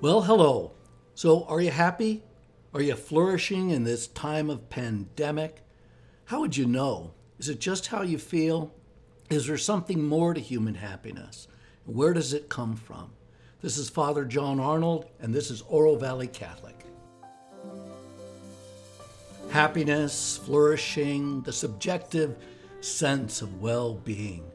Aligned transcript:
Well, 0.00 0.22
hello. 0.22 0.70
So, 1.16 1.42
are 1.46 1.60
you 1.60 1.72
happy? 1.72 2.22
Are 2.72 2.80
you 2.80 2.94
flourishing 2.94 3.70
in 3.70 3.82
this 3.82 4.06
time 4.06 4.48
of 4.48 4.70
pandemic? 4.70 5.64
How 6.26 6.38
would 6.38 6.56
you 6.56 6.66
know? 6.66 7.14
Is 7.40 7.48
it 7.48 7.58
just 7.58 7.88
how 7.88 8.02
you 8.02 8.16
feel? 8.16 8.72
Is 9.28 9.48
there 9.48 9.58
something 9.58 10.04
more 10.04 10.34
to 10.34 10.40
human 10.40 10.76
happiness? 10.76 11.48
Where 11.84 12.12
does 12.12 12.32
it 12.32 12.48
come 12.48 12.76
from? 12.76 13.10
This 13.60 13.76
is 13.76 13.90
Father 13.90 14.24
John 14.24 14.60
Arnold, 14.60 15.06
and 15.18 15.34
this 15.34 15.50
is 15.50 15.62
Oro 15.62 15.96
Valley 15.96 16.28
Catholic. 16.28 16.76
Happiness, 19.50 20.36
flourishing, 20.36 21.42
the 21.42 21.52
subjective 21.52 22.36
sense 22.82 23.42
of 23.42 23.60
well 23.60 23.94
being. 23.94 24.48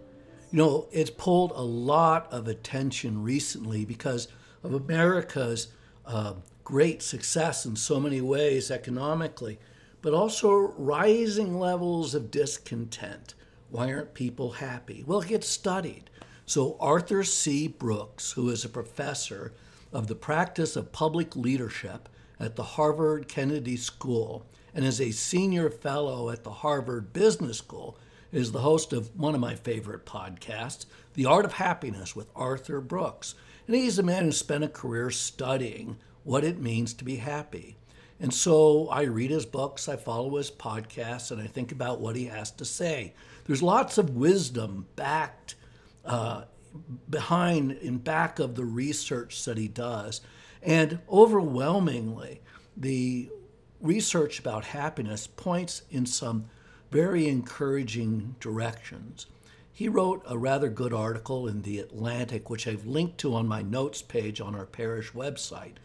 You 0.54 0.60
know, 0.60 0.88
it's 0.94 1.10
pulled 1.10 1.52
a 1.52 1.62
lot 1.62 2.32
of 2.32 2.48
attention 2.48 3.22
recently 3.22 3.84
because 3.84 4.30
of 4.64 4.74
America's 4.74 5.68
uh, 6.06 6.34
great 6.64 7.02
success 7.02 7.66
in 7.66 7.76
so 7.76 8.00
many 8.00 8.22
ways 8.22 8.72
economically, 8.72 9.60
but 10.02 10.14
also 10.14 10.74
rising 10.78 11.60
levels 11.60 12.16
of 12.16 12.32
discontent. 12.32 13.36
Why 13.70 13.92
aren't 13.92 14.14
people 14.14 14.54
happy? 14.54 15.04
Well, 15.06 15.22
it 15.22 15.30
gets 15.30 15.48
studied. 15.48 16.10
So, 16.46 16.78
Arthur 16.80 17.24
C. 17.24 17.68
Brooks, 17.68 18.34
who 18.34 18.50
is 18.50 18.66
a 18.66 18.70
professor 18.70 19.54
of 19.92 20.08
the 20.08 20.16
practice 20.16 20.76
of 20.76 20.92
public 20.92 21.36
leadership 21.36 22.10
at 22.40 22.56
the 22.56 22.64
Harvard 22.64 23.28
Kennedy 23.28 23.78
School 23.78 24.46
and 24.76 24.84
is 24.84 25.00
a 25.00 25.12
senior 25.12 25.70
fellow 25.70 26.30
at 26.30 26.44
the 26.44 26.52
Harvard 26.52 27.14
Business 27.14 27.60
School, 27.60 27.98
is 28.32 28.52
the 28.52 28.62
host 28.62 28.92
of 28.92 29.16
one 29.18 29.36
of 29.36 29.40
my 29.42 29.56
favorite 29.56 30.06
podcasts, 30.06 30.86
The 31.14 31.26
Art 31.26 31.46
of 31.46 31.54
Happiness 31.54 32.16
with 32.16 32.28
Arthur 32.36 32.82
Brooks. 32.82 33.36
And 33.68 33.76
he's 33.76 34.00
a 34.00 34.04
man 34.04 34.26
who 34.26 34.32
spent 34.32 34.64
a 34.64 34.70
career 34.70 35.10
studying 35.10 35.98
what 36.24 36.44
it 36.44 36.60
means 36.60 36.94
to 36.96 37.04
be 37.04 37.18
happy. 37.18 37.78
And 38.20 38.34
so 38.34 38.88
I 38.90 39.04
read 39.04 39.32
his 39.32 39.46
books, 39.46 39.90
I 39.90 39.98
follow 39.98 40.38
his 40.38 40.52
podcasts, 40.52 41.32
and 41.32 41.42
I 41.42 41.48
think 41.48 41.72
about 41.72 42.00
what 42.00 42.16
he 42.16 42.26
has 42.26 42.52
to 42.52 42.66
say. 42.66 43.14
There's 43.46 43.64
lots 43.64 43.98
of 43.98 44.12
wisdom 44.12 44.86
backed 44.96 45.56
uh, 46.06 46.44
behind 47.10 47.74
in 47.74 47.98
back 47.98 48.40
of 48.40 48.56
the 48.56 48.66
research 48.66 49.44
that 49.46 49.58
he 49.58 49.68
does. 49.68 50.22
And 50.62 51.00
overwhelmingly, 51.10 52.42
the 52.78 53.30
research 53.82 54.40
about 54.40 54.66
happiness 54.66 55.28
points 55.28 55.84
in 55.92 56.06
some 56.06 56.46
very 56.92 57.28
encouraging 57.28 58.36
directions. 58.40 59.26
He 59.76 59.90
wrote 59.90 60.22
a 60.28 60.38
rather 60.38 60.70
good 60.70 60.94
article 60.94 61.48
in 61.48 61.64
The 61.64 61.80
Atlantic, 61.80 62.48
which 62.48 62.68
I've 62.68 62.86
linked 62.86 63.18
to 63.20 63.34
on 63.34 63.48
my 63.48 63.64
notes 63.64 64.04
page 64.04 64.40
on 64.40 64.54
our 64.54 64.68
parish 64.68 65.14
website, 65.14 65.78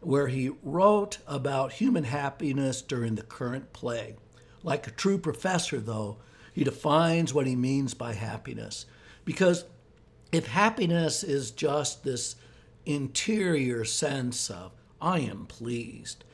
where 0.00 0.28
he 0.28 0.50
wrote 0.62 1.18
about 1.26 1.72
human 1.72 2.04
happiness 2.04 2.82
during 2.82 3.14
the 3.14 3.22
current 3.22 3.72
plague. 3.72 4.16
Like 4.62 4.86
a 4.86 4.90
true 4.90 5.16
professor, 5.16 5.80
though, 5.80 6.18
he 6.52 6.64
defines 6.64 7.32
what 7.32 7.46
he 7.46 7.56
means 7.56 7.94
by 7.94 8.12
happiness. 8.12 8.84
Because 9.24 9.64
if 10.32 10.46
happiness 10.48 11.24
is 11.24 11.50
just 11.50 12.04
this 12.04 12.36
interior 12.84 13.86
sense 13.86 14.50
of, 14.50 14.72
I 15.00 15.20
am 15.20 15.46
pleased, 15.46 16.24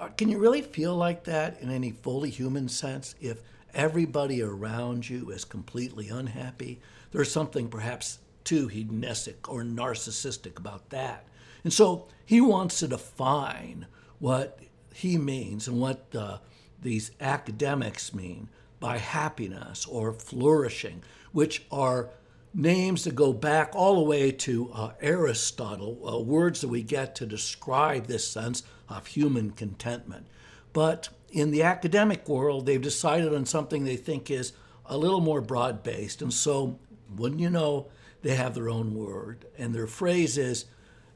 uh, 0.00 0.08
can 0.08 0.28
you 0.28 0.38
really 0.38 0.62
feel 0.62 0.96
like 0.96 1.22
that 1.24 1.60
in 1.60 1.70
any 1.70 1.92
fully 1.92 2.30
human 2.30 2.68
sense 2.68 3.14
if 3.20 3.40
everybody 3.76 4.42
around 4.42 5.08
you 5.08 5.30
is 5.30 5.44
completely 5.44 6.08
unhappy, 6.08 6.80
there's 7.12 7.30
something 7.30 7.68
perhaps 7.68 8.18
too 8.42 8.66
hedonistic 8.68 9.48
or 9.48 9.62
narcissistic 9.62 10.58
about 10.58 10.90
that. 10.90 11.26
And 11.62 11.72
so 11.72 12.08
he 12.24 12.40
wants 12.40 12.80
to 12.80 12.88
define 12.88 13.86
what 14.18 14.58
he 14.94 15.18
means 15.18 15.68
and 15.68 15.80
what 15.80 16.06
uh, 16.14 16.38
these 16.80 17.10
academics 17.20 18.14
mean 18.14 18.48
by 18.80 18.98
happiness 18.98 19.84
or 19.84 20.12
flourishing, 20.12 21.02
which 21.32 21.64
are 21.70 22.10
names 22.54 23.04
that 23.04 23.14
go 23.14 23.32
back 23.32 23.72
all 23.74 23.96
the 23.96 24.08
way 24.08 24.30
to 24.30 24.70
uh, 24.72 24.92
Aristotle, 25.00 25.98
uh, 26.08 26.18
words 26.18 26.62
that 26.62 26.68
we 26.68 26.82
get 26.82 27.14
to 27.16 27.26
describe 27.26 28.06
this 28.06 28.26
sense 28.26 28.62
of 28.88 29.06
human 29.06 29.50
contentment. 29.50 30.26
But 30.72 31.10
in 31.30 31.50
the 31.50 31.62
academic 31.62 32.28
world, 32.28 32.66
they've 32.66 32.80
decided 32.80 33.34
on 33.34 33.46
something 33.46 33.84
they 33.84 33.96
think 33.96 34.30
is 34.30 34.52
a 34.84 34.96
little 34.96 35.20
more 35.20 35.40
broad 35.40 35.82
based. 35.82 36.22
And 36.22 36.32
so, 36.32 36.78
wouldn't 37.14 37.40
you 37.40 37.50
know, 37.50 37.88
they 38.22 38.34
have 38.34 38.54
their 38.54 38.68
own 38.68 38.94
word. 38.94 39.46
And 39.58 39.74
their 39.74 39.86
phrase 39.86 40.38
is, 40.38 40.66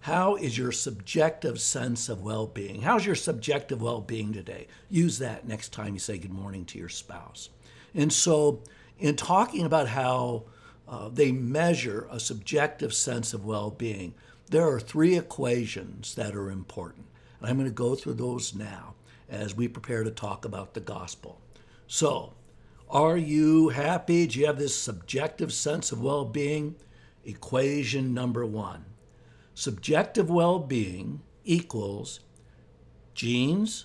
How 0.00 0.37
is 0.37 0.59
your 0.59 0.72
subjective 0.72 1.60
sense 1.60 2.09
of 2.09 2.22
well 2.22 2.47
being? 2.47 2.82
How's 2.82 3.06
your 3.06 3.15
subjective 3.15 3.81
well 3.81 4.00
being 4.00 4.32
today? 4.32 4.66
Use 4.88 5.19
that 5.19 5.47
next 5.47 5.72
time 5.72 5.94
you 5.94 6.00
say 6.00 6.19
good 6.19 6.32
morning 6.32 6.65
to 6.66 6.78
your 6.78 6.88
spouse. 6.88 7.50
And 7.94 8.12
so, 8.12 8.62
in 8.98 9.16
talking 9.16 9.65
about 9.65 9.88
how 9.88 10.44
uh, 10.88 11.09
they 11.09 11.32
measure 11.32 12.06
a 12.10 12.21
subjective 12.21 12.92
sense 12.92 13.32
of 13.32 13.44
well 13.44 13.71
being, 13.71 14.15
there 14.50 14.69
are 14.69 14.81
three 14.81 15.16
equations 15.16 16.15
that 16.16 16.34
are 16.34 16.50
important. 16.50 17.06
And 17.38 17.48
I'm 17.48 17.56
going 17.56 17.69
to 17.69 17.75
go 17.75 17.94
through 17.94 18.15
those 18.15 18.54
now 18.54 18.94
as 19.30 19.54
we 19.54 19.68
prepare 19.68 20.04
to 20.04 20.10
talk 20.10 20.44
about 20.44 20.74
the 20.74 20.80
gospel. 20.80 21.41
So, 21.86 22.34
are 22.91 23.16
you 23.16 23.70
happy? 23.70 24.26
Do 24.26 24.41
you 24.41 24.46
have 24.46 24.58
this 24.58 24.76
subjective 24.76 25.52
sense 25.52 25.92
of 25.92 26.02
well 26.02 26.24
being? 26.24 26.74
Equation 27.24 28.14
number 28.14 28.44
one 28.44 28.86
subjective 29.54 30.30
well 30.30 30.58
being 30.58 31.20
equals 31.44 32.20
genes, 33.14 33.84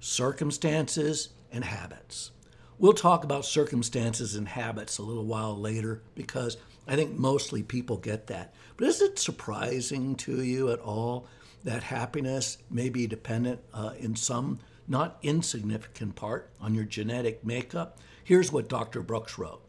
circumstances, 0.00 1.28
and 1.52 1.64
habits. 1.64 2.32
We'll 2.78 2.94
talk 2.94 3.22
about 3.22 3.44
circumstances 3.44 4.34
and 4.34 4.48
habits 4.48 4.98
a 4.98 5.02
little 5.02 5.24
while 5.24 5.56
later 5.56 6.02
because 6.16 6.56
I 6.88 6.96
think 6.96 7.16
mostly 7.16 7.62
people 7.62 7.96
get 7.96 8.26
that. 8.26 8.52
But 8.76 8.88
is 8.88 9.00
it 9.00 9.18
surprising 9.20 10.16
to 10.16 10.42
you 10.42 10.70
at 10.70 10.80
all 10.80 11.28
that 11.62 11.84
happiness 11.84 12.58
may 12.68 12.88
be 12.88 13.06
dependent 13.06 13.60
uh, 13.72 13.92
in 13.96 14.16
some 14.16 14.58
not 14.86 15.18
insignificant 15.22 16.14
part 16.14 16.50
on 16.60 16.74
your 16.74 16.84
genetic 16.84 17.44
makeup. 17.44 17.98
Here's 18.22 18.52
what 18.52 18.68
Dr. 18.68 19.02
Brooks 19.02 19.38
wrote 19.38 19.62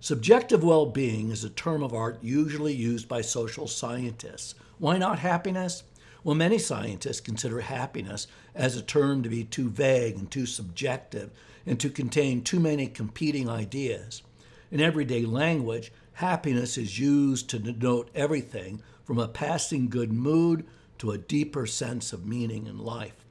Subjective 0.00 0.64
well 0.64 0.86
being 0.86 1.30
is 1.30 1.44
a 1.44 1.50
term 1.50 1.82
of 1.82 1.94
art 1.94 2.18
usually 2.22 2.74
used 2.74 3.08
by 3.08 3.20
social 3.20 3.68
scientists. 3.68 4.54
Why 4.78 4.98
not 4.98 5.20
happiness? 5.20 5.84
Well, 6.24 6.34
many 6.34 6.58
scientists 6.58 7.20
consider 7.20 7.60
happiness 7.60 8.26
as 8.54 8.76
a 8.76 8.82
term 8.82 9.22
to 9.22 9.28
be 9.28 9.44
too 9.44 9.68
vague 9.68 10.16
and 10.16 10.30
too 10.30 10.46
subjective 10.46 11.30
and 11.66 11.78
to 11.80 11.90
contain 11.90 12.42
too 12.42 12.60
many 12.60 12.86
competing 12.86 13.48
ideas. 13.48 14.22
In 14.70 14.80
everyday 14.80 15.24
language, 15.24 15.92
happiness 16.14 16.76
is 16.76 16.98
used 16.98 17.48
to 17.50 17.58
denote 17.58 18.10
everything 18.14 18.82
from 19.04 19.18
a 19.18 19.28
passing 19.28 19.88
good 19.88 20.12
mood 20.12 20.66
to 20.98 21.10
a 21.10 21.18
deeper 21.18 21.66
sense 21.66 22.12
of 22.12 22.26
meaning 22.26 22.66
in 22.66 22.78
life. 22.78 23.21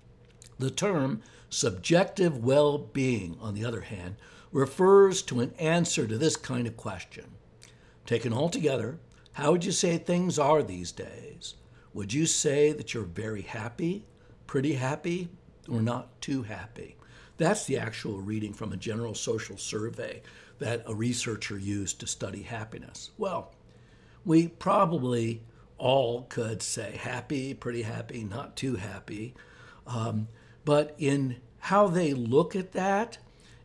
The 0.61 0.69
term 0.69 1.23
subjective 1.49 2.37
well 2.37 2.77
being, 2.77 3.35
on 3.41 3.55
the 3.55 3.65
other 3.65 3.81
hand, 3.81 4.17
refers 4.51 5.23
to 5.23 5.39
an 5.39 5.55
answer 5.57 6.05
to 6.05 6.19
this 6.19 6.35
kind 6.35 6.67
of 6.67 6.77
question. 6.77 7.31
Taken 8.05 8.31
all 8.31 8.47
together, 8.47 8.99
how 9.33 9.53
would 9.53 9.65
you 9.65 9.71
say 9.71 9.97
things 9.97 10.37
are 10.37 10.61
these 10.61 10.91
days? 10.91 11.55
Would 11.95 12.13
you 12.13 12.27
say 12.27 12.73
that 12.73 12.93
you're 12.93 13.05
very 13.05 13.41
happy, 13.41 14.05
pretty 14.45 14.75
happy, 14.75 15.29
or 15.67 15.81
not 15.81 16.21
too 16.21 16.43
happy? 16.43 16.95
That's 17.37 17.65
the 17.65 17.79
actual 17.79 18.21
reading 18.21 18.53
from 18.53 18.71
a 18.71 18.77
general 18.77 19.15
social 19.15 19.57
survey 19.57 20.21
that 20.59 20.83
a 20.85 20.93
researcher 20.93 21.57
used 21.57 21.99
to 22.01 22.05
study 22.05 22.43
happiness. 22.43 23.09
Well, 23.17 23.55
we 24.23 24.47
probably 24.47 25.41
all 25.79 26.27
could 26.29 26.61
say 26.61 26.97
happy, 26.97 27.55
pretty 27.55 27.81
happy, 27.81 28.23
not 28.23 28.55
too 28.55 28.75
happy. 28.75 29.33
Um, 29.87 30.27
but 30.65 30.95
in 30.97 31.37
how 31.59 31.87
they 31.87 32.13
look 32.13 32.55
at 32.55 32.73
that 32.73 33.17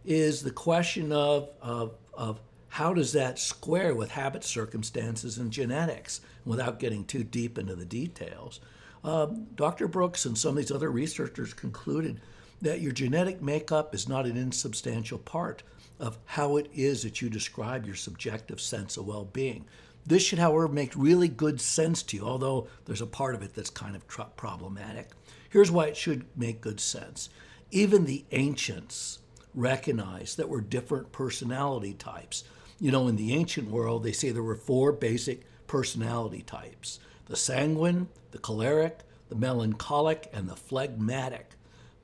is 0.05 0.43
the 0.43 0.51
question 0.51 1.13
of, 1.13 1.49
of, 1.61 1.95
of 2.15 2.41
how 2.69 2.93
does 2.93 3.13
that 3.13 3.39
square 3.39 3.95
with 3.95 4.11
habit, 4.11 4.45
circumstances, 4.45 5.39
and 5.39 5.51
genetics 5.51 6.21
without 6.45 6.79
getting 6.79 7.05
too 7.05 7.25
deep 7.25 7.59
into 7.59 7.75
the 7.75 7.85
details. 7.85 8.61
Um, 9.03 9.47
Dr. 9.55 9.89
Brooks 9.89 10.27
and 10.27 10.37
some 10.37 10.51
of 10.51 10.57
these 10.57 10.71
other 10.71 10.91
researchers 10.91 11.55
concluded 11.55 12.21
that 12.63 12.81
your 12.81 12.93
genetic 12.93 13.41
makeup 13.41 13.95
is 13.95 14.09
not 14.09 14.27
an 14.27 14.37
insubstantial 14.37 15.19
part 15.19 15.63
of 15.99 16.19
how 16.25 16.57
it 16.57 16.69
is 16.75 17.03
that 17.03 17.23
you 17.23 17.31
describe 17.31 17.87
your 17.87 17.95
subjective 17.95 18.61
sense 18.61 18.97
of 18.97 19.07
well 19.07 19.25
being. 19.25 19.65
This 20.05 20.23
should, 20.23 20.39
however, 20.39 20.69
make 20.69 20.93
really 20.95 21.29
good 21.29 21.61
sense 21.61 22.03
to 22.05 22.17
you, 22.17 22.25
although 22.25 22.69
there's 22.85 23.01
a 23.01 23.07
part 23.07 23.35
of 23.35 23.43
it 23.43 23.55
that's 23.55 23.71
kind 23.71 23.97
of 23.97 24.07
tr- 24.07 24.23
problematic. 24.37 25.11
Here's 25.51 25.71
why 25.71 25.87
it 25.87 25.97
should 25.97 26.27
make 26.37 26.61
good 26.61 26.81
sense. 26.81 27.29
Even 27.71 28.05
the 28.05 28.25
ancients 28.33 29.21
recognized 29.55 30.37
that 30.37 30.49
we're 30.49 30.61
different 30.61 31.13
personality 31.13 31.95
types. 31.95 32.45
You 32.79 32.93
know, 32.93 33.09
in 33.09 33.17
the 33.17 33.35
ancient 33.35 33.71
world, 33.71 34.03
they 34.03 34.13
say 34.13 34.31
there 34.31 34.43
were 34.43 34.57
four 34.57 34.93
basic 34.93 35.45
personality 35.67 36.43
types 36.43 37.01
the 37.27 37.37
sanguine, 37.37 38.09
the 38.31 38.39
choleric, 38.39 39.01
the 39.29 39.35
melancholic, 39.35 40.31
and 40.33 40.49
the 40.49 40.55
phlegmatic. 40.55 41.56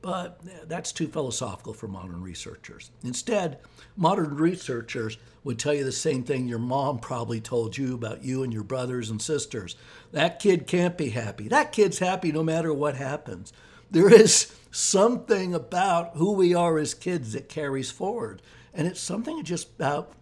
But 0.02 0.40
that's 0.68 0.90
too 0.90 1.06
philosophical 1.06 1.72
for 1.72 1.86
modern 1.86 2.22
researchers. 2.22 2.90
Instead, 3.04 3.60
modern 3.96 4.36
researchers 4.36 5.16
would 5.44 5.58
tell 5.58 5.72
you 5.72 5.84
the 5.84 5.92
same 5.92 6.24
thing 6.24 6.48
your 6.48 6.58
mom 6.58 6.98
probably 6.98 7.40
told 7.40 7.78
you 7.78 7.94
about 7.94 8.24
you 8.24 8.42
and 8.42 8.52
your 8.52 8.64
brothers 8.64 9.10
and 9.10 9.22
sisters. 9.22 9.76
That 10.10 10.40
kid 10.40 10.66
can't 10.66 10.98
be 10.98 11.10
happy. 11.10 11.48
That 11.48 11.72
kid's 11.72 12.00
happy 12.00 12.32
no 12.32 12.42
matter 12.42 12.72
what 12.72 12.96
happens. 12.96 13.52
There 13.90 14.12
is 14.12 14.52
something 14.70 15.54
about 15.54 16.16
who 16.16 16.32
we 16.32 16.54
are 16.54 16.78
as 16.78 16.94
kids 16.94 17.32
that 17.34 17.48
carries 17.48 17.90
forward. 17.90 18.42
And 18.74 18.88
it's 18.88 19.00
something 19.00 19.44
just 19.44 19.68
about 19.76 20.12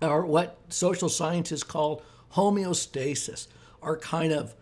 our 0.00 0.24
what 0.24 0.58
social 0.68 1.08
scientists 1.08 1.62
call 1.64 2.02
homeostasis, 2.34 3.48
our 3.82 3.96
kind 3.96 4.32
of 4.32 4.54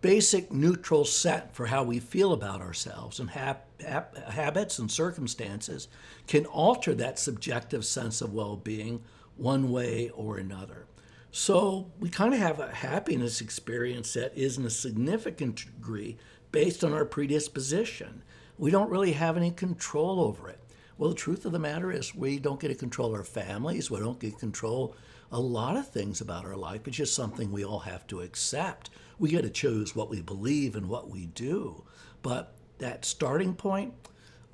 basic 0.00 0.52
neutral 0.52 1.04
set 1.04 1.54
for 1.54 1.66
how 1.66 1.82
we 1.82 1.98
feel 1.98 2.32
about 2.32 2.60
ourselves 2.60 3.18
and 3.18 3.30
hap- 3.30 3.67
habits 3.82 4.78
and 4.78 4.90
circumstances 4.90 5.88
can 6.26 6.46
alter 6.46 6.94
that 6.94 7.18
subjective 7.18 7.84
sense 7.84 8.20
of 8.20 8.32
well-being 8.32 9.02
one 9.36 9.70
way 9.70 10.10
or 10.10 10.38
another. 10.38 10.86
So 11.30 11.92
we 12.00 12.08
kind 12.08 12.34
of 12.34 12.40
have 12.40 12.58
a 12.58 12.74
happiness 12.74 13.40
experience 13.40 14.14
that 14.14 14.36
is 14.36 14.58
in 14.58 14.64
a 14.64 14.70
significant 14.70 15.56
degree 15.56 16.16
based 16.50 16.82
on 16.82 16.92
our 16.92 17.04
predisposition. 17.04 18.22
We 18.56 18.70
don't 18.70 18.90
really 18.90 19.12
have 19.12 19.36
any 19.36 19.50
control 19.50 20.20
over 20.20 20.48
it. 20.48 20.58
Well, 20.96 21.10
the 21.10 21.16
truth 21.16 21.44
of 21.44 21.52
the 21.52 21.60
matter 21.60 21.92
is, 21.92 22.14
we 22.14 22.40
don't 22.40 22.58
get 22.58 22.68
to 22.68 22.74
control 22.74 23.14
our 23.14 23.22
families. 23.22 23.88
We 23.88 24.00
don't 24.00 24.18
get 24.18 24.38
control 24.38 24.96
a 25.30 25.38
lot 25.38 25.76
of 25.76 25.88
things 25.88 26.20
about 26.20 26.44
our 26.44 26.56
life. 26.56 26.88
It's 26.88 26.96
just 26.96 27.14
something 27.14 27.52
we 27.52 27.64
all 27.64 27.78
have 27.80 28.06
to 28.08 28.22
accept. 28.22 28.90
We 29.18 29.30
get 29.30 29.42
to 29.42 29.50
choose 29.50 29.94
what 29.94 30.10
we 30.10 30.22
believe 30.22 30.74
and 30.74 30.88
what 30.88 31.08
we 31.08 31.26
do. 31.26 31.84
But 32.22 32.54
that 32.78 33.04
starting 33.04 33.54
point, 33.54 33.94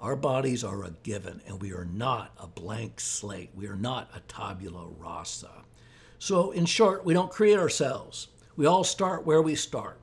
our 0.01 0.17
bodies 0.17 0.65
are 0.65 0.85
a 0.85 0.91
given, 1.03 1.41
and 1.47 1.61
we 1.63 1.73
are 1.73 1.85
not 1.85 2.33
a 2.39 2.47
blank 2.47 3.01
slate. 3.01 3.51
We 3.55 3.67
are 3.67 3.77
not 3.77 4.11
a 4.15 4.21
tabula 4.21 4.87
rasa. 4.99 5.65
So, 6.19 6.51
in 6.51 6.67
short, 6.67 7.05
we 7.05 7.15
don't 7.15 7.31
create 7.31 7.59
ourselves. 7.59 8.29
We 8.57 8.67
all 8.67 8.85
start 8.85 9.27
where 9.27 9.43
we 9.43 9.55
start. 9.55 9.99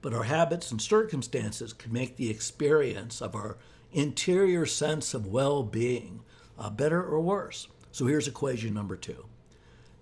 But 0.00 0.14
our 0.14 0.24
habits 0.24 0.70
and 0.70 0.80
circumstances 0.80 1.72
can 1.72 1.92
make 1.92 2.16
the 2.16 2.30
experience 2.30 3.22
of 3.22 3.34
our 3.34 3.56
interior 3.92 4.66
sense 4.66 5.14
of 5.14 5.26
well 5.26 5.62
being, 5.62 6.20
uh, 6.58 6.70
better 6.70 7.02
or 7.02 7.20
worse. 7.20 7.68
So 7.92 8.06
here's 8.06 8.26
equation 8.26 8.74
number 8.74 8.96
two 8.96 9.26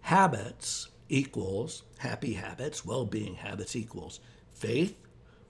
habits 0.03 0.89
equals 1.09 1.83
happy 1.99 2.35
habits, 2.35 2.85
well 2.85 3.05
being 3.05 3.35
habits 3.35 3.77
equals 3.77 4.21
faith 4.55 4.97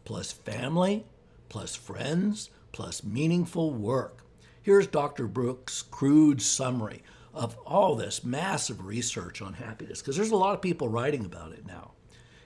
plus 0.05 0.33
family 0.33 1.05
plus 1.51 1.77
friends 1.77 2.49
plus 2.73 3.05
meaningful 3.05 3.73
work. 3.75 4.25
Here's 4.63 4.87
Dr. 4.87 5.27
Brooks' 5.27 5.83
crude 5.83 6.41
summary 6.41 7.03
of 7.35 7.57
all 7.67 7.95
this 7.95 8.25
massive 8.25 8.87
research 8.87 9.43
on 9.43 9.55
happiness, 9.55 10.01
because 10.01 10.17
there's 10.17 10.31
a 10.31 10.37
lot 10.37 10.55
of 10.55 10.63
people 10.63 10.89
writing 10.89 11.25
about 11.25 11.53
it 11.53 11.67
now. 11.67 11.93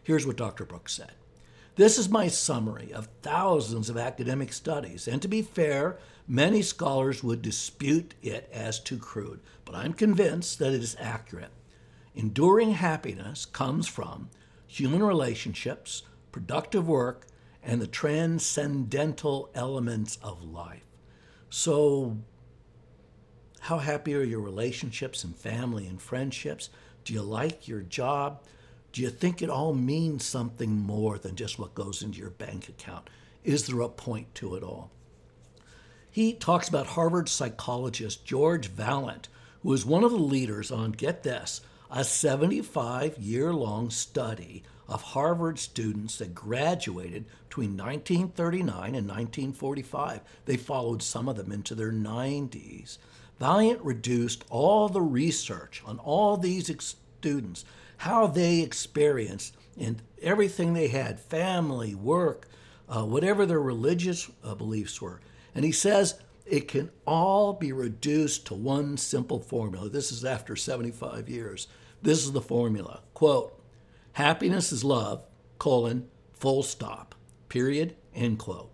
Here's 0.03 0.27
what 0.27 0.37
Dr. 0.37 0.65
Brooks 0.65 0.95
said 0.95 1.13
this 1.77 1.99
is 1.99 2.09
my 2.09 2.29
summary 2.29 2.93
of 2.93 3.09
thousands 3.23 3.91
of 3.91 3.97
academic 3.97 4.53
studies, 4.53 5.09
and 5.09 5.21
to 5.23 5.29
be 5.29 5.43
fair, 5.43 5.99
many 6.29 6.63
scholars 6.63 7.25
would 7.25 7.43
dispute 7.43 8.15
it 8.23 8.49
as 8.53 8.79
too 8.79 8.99
crude, 8.99 9.41
but 9.65 9.75
I'm 9.75 9.93
convinced 9.93 10.59
that 10.61 10.73
it 10.73 10.83
is 10.83 10.97
accurate. 11.01 11.51
Enduring 12.15 12.73
happiness 12.73 13.45
comes 13.45 13.89
from 13.89 14.31
human 14.69 15.03
relationships, 15.03 16.05
productive 16.31 16.87
work, 16.87 17.27
and 17.65 17.81
the 17.81 17.87
transcendental 17.87 19.51
elements 19.55 20.19
of 20.23 20.43
life. 20.45 20.85
So, 21.49 22.19
how 23.61 23.79
happy 23.79 24.15
are 24.15 24.23
your 24.23 24.41
relationships 24.41 25.25
and 25.25 25.35
family 25.35 25.87
and 25.87 26.01
friendships? 26.01 26.69
Do 27.05 27.15
you 27.15 27.23
like 27.23 27.67
your 27.67 27.81
job? 27.81 28.43
Do 28.93 29.01
you 29.03 29.11
think 29.11 29.41
it 29.41 29.51
all 29.51 29.73
means 29.75 30.25
something 30.25 30.71
more 30.71 31.19
than 31.19 31.35
just 31.35 31.59
what 31.59 31.75
goes 31.75 32.03
into 32.03 32.19
your 32.19 32.31
bank 32.31 32.69
account? 32.69 33.09
Is 33.43 33.67
there 33.67 33.81
a 33.81 33.89
point 33.89 34.35
to 34.37 34.55
it 34.55 34.63
all? 34.63 34.91
He 36.11 36.33
talks 36.33 36.69
about 36.69 36.89
Harvard 36.89 37.29
psychologist 37.29 38.25
George 38.25 38.71
Vaillant, 38.71 39.29
who 39.63 39.73
is 39.73 39.85
one 39.85 40.05
of 40.05 40.13
the 40.13 40.19
leaders 40.19 40.71
on, 40.71 40.93
get 40.93 41.23
this, 41.23 41.61
a 41.91 42.05
75 42.05 43.19
year 43.19 43.53
long 43.53 43.91
study 43.91 44.63
of 44.89 45.03
Harvard 45.03 45.59
students 45.59 46.19
that 46.19 46.35
graduated 46.35 47.25
between 47.49 47.77
1939 47.77 48.95
and 48.95 49.09
1945. 49.09 50.21
They 50.45 50.57
followed 50.57 51.03
some 51.03 51.29
of 51.29 51.37
them 51.37 51.53
into 51.53 51.75
their 51.75 51.93
90s. 51.93 52.99
Vaillant 53.41 53.81
reduced 53.83 54.45
all 54.51 54.89
the 54.89 55.03
research 55.03 55.83
on 55.87 55.99
all 55.99 56.37
these 56.37 56.71
students 56.79 57.65
how 57.99 58.27
they 58.27 58.61
experienced 58.61 59.57
and 59.79 60.03
everything 60.23 60.75
they 60.75 60.89
had 60.89 61.19
family, 61.19 61.95
work, 61.95 62.49
uh, 62.89 63.05
whatever 63.05 63.47
their 63.47 63.61
religious 63.61 64.31
uh, 64.43 64.55
beliefs 64.55 65.01
were. 65.01 65.21
And 65.55 65.65
he 65.65 65.73
says 65.73 66.21
it 66.47 66.69
can 66.69 66.91
all 67.07 67.55
be 67.55 67.73
reduced 67.73 68.47
to 68.47 68.55
one 68.55 68.97
simple 68.97 69.41
formula. 69.41 69.89
This 69.89 70.13
is 70.13 70.25
after 70.25 70.55
75 70.57 71.29
years. 71.29 71.67
This 72.03 72.25
is 72.25 72.33
the 72.33 72.43
formula. 72.43 73.01
Quote, 73.15 73.59
happiness 74.15 74.73
is 74.73 74.83
love, 74.83 75.23
colon, 75.59 76.09
full 76.33 76.63
stop, 76.63 77.15
period, 77.49 77.95
end 78.15 78.39
quote. 78.39 78.73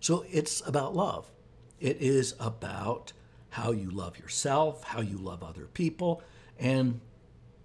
So 0.00 0.24
it's 0.30 0.66
about 0.66 0.94
love. 0.94 1.30
It 1.80 1.98
is 2.00 2.34
about 2.38 3.12
how 3.50 3.72
you 3.72 3.90
love 3.90 4.18
yourself, 4.18 4.84
how 4.84 5.00
you 5.00 5.16
love 5.16 5.42
other 5.42 5.66
people, 5.66 6.22
and 6.58 7.00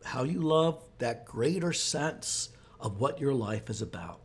how 0.06 0.24
you 0.24 0.40
love 0.40 0.81
that 1.00 1.25
greater 1.25 1.74
sense 1.74 2.50
of 2.80 3.00
what 3.00 3.20
your 3.20 3.34
life 3.34 3.69
is 3.69 3.81
about. 3.81 4.19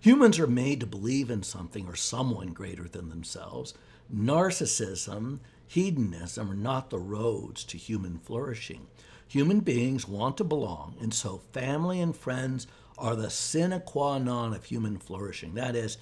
Humans 0.00 0.38
are 0.38 0.46
made 0.46 0.80
to 0.80 0.86
believe 0.86 1.30
in 1.30 1.42
something 1.42 1.86
or 1.86 1.94
someone 1.94 2.48
greater 2.48 2.84
than 2.88 3.10
themselves. 3.10 3.74
Narcissism, 4.12 5.40
hedonism 5.66 6.50
are 6.50 6.54
not 6.54 6.90
the 6.90 6.98
roads 6.98 7.64
to 7.64 7.76
human 7.76 8.18
flourishing. 8.18 8.86
Human 9.30 9.60
beings 9.60 10.08
want 10.08 10.36
to 10.38 10.44
belong, 10.44 10.96
and 11.00 11.14
so 11.14 11.40
family 11.52 12.00
and 12.00 12.16
friends 12.16 12.66
are 12.98 13.14
the 13.14 13.30
sine 13.30 13.80
qua 13.86 14.18
non 14.18 14.52
of 14.52 14.64
human 14.64 14.98
flourishing. 14.98 15.54
That 15.54 15.76
is, 15.76 15.98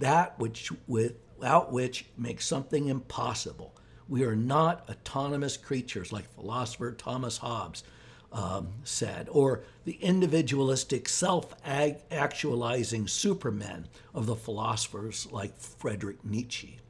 that 0.00 0.36
which 0.40 0.72
without 0.88 1.70
which 1.70 2.06
makes 2.18 2.44
something 2.44 2.88
impossible. 2.88 3.76
We 4.08 4.24
are 4.24 4.34
not 4.34 4.90
autonomous 4.90 5.56
creatures 5.56 6.12
like 6.12 6.34
philosopher 6.34 6.90
Thomas 6.90 7.38
Hobbes 7.38 7.84
um, 8.32 8.72
said, 8.82 9.28
or 9.30 9.62
the 9.84 9.96
individualistic, 10.00 11.08
self 11.08 11.54
actualizing 11.64 13.06
supermen 13.06 13.86
of 14.12 14.26
the 14.26 14.34
philosophers 14.34 15.28
like 15.30 15.60
Friedrich 15.60 16.24
Nietzsche. 16.24 16.80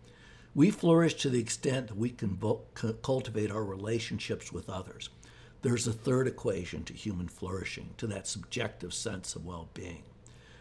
We 0.55 0.71
flourish 0.71 1.13
to 1.17 1.29
the 1.29 1.41
extent 1.41 1.89
that 1.89 1.99
we 1.99 2.09
can 2.09 2.41
cultivate 3.03 3.51
our 3.51 3.65
relationships 3.65 4.51
with 4.51 4.71
others. 4.71 5.11
There's 5.65 5.87
a 5.87 5.95
third 5.95 6.27
equation 6.27 6.85
to 6.85 6.93
human 6.93 7.27
flourishing, 7.27 7.95
to 7.97 8.07
that 8.09 8.27
subjective 8.27 8.93
sense 8.93 9.35
of 9.35 9.47
well 9.47 9.71
being. 9.73 10.03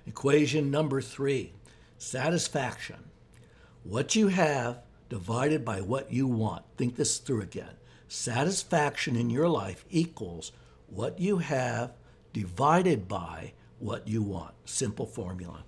Equation 0.07 0.71
number 0.71 1.01
three 1.01 1.51
satisfaction. 1.97 3.03
What 3.83 4.15
you 4.15 4.29
have 4.29 4.79
divided 5.09 5.65
by 5.65 5.81
what 5.81 6.13
you 6.13 6.25
want. 6.25 6.63
Think 6.77 6.95
this 6.95 7.17
through 7.17 7.41
again. 7.41 7.75
Satisfaction 8.07 9.17
in 9.17 9.29
your 9.29 9.49
life 9.49 9.83
equals 9.89 10.53
what 10.87 11.19
you 11.19 11.39
have 11.39 11.91
divided 12.31 13.09
by 13.09 13.51
what 13.79 14.07
you 14.07 14.21
want. 14.21 14.53
Simple 14.63 15.05
formula. 15.05 15.65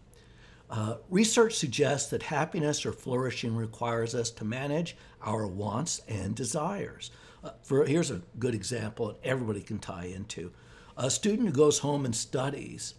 Uh, 0.70 0.96
research 1.10 1.56
suggests 1.56 2.10
that 2.10 2.24
happiness 2.24 2.86
or 2.86 2.94
flourishing 2.94 3.54
requires 3.54 4.16
us 4.16 4.30
to 4.30 4.46
manage 4.46 4.96
our 5.22 5.46
wants 5.46 6.00
and 6.08 6.36
desires. 6.36 7.12
For 7.64 7.86
here's 7.86 8.12
a 8.12 8.22
good 8.40 8.56
example, 8.56 9.08
that 9.08 9.20
everybody 9.24 9.62
can 9.62 9.80
tie 9.80 10.06
into. 10.06 10.52
A 10.98 11.10
student 11.10 11.50
who 11.50 11.54
goes 11.54 11.80
home 11.80 12.06
and 12.06 12.16
studies, 12.16 12.96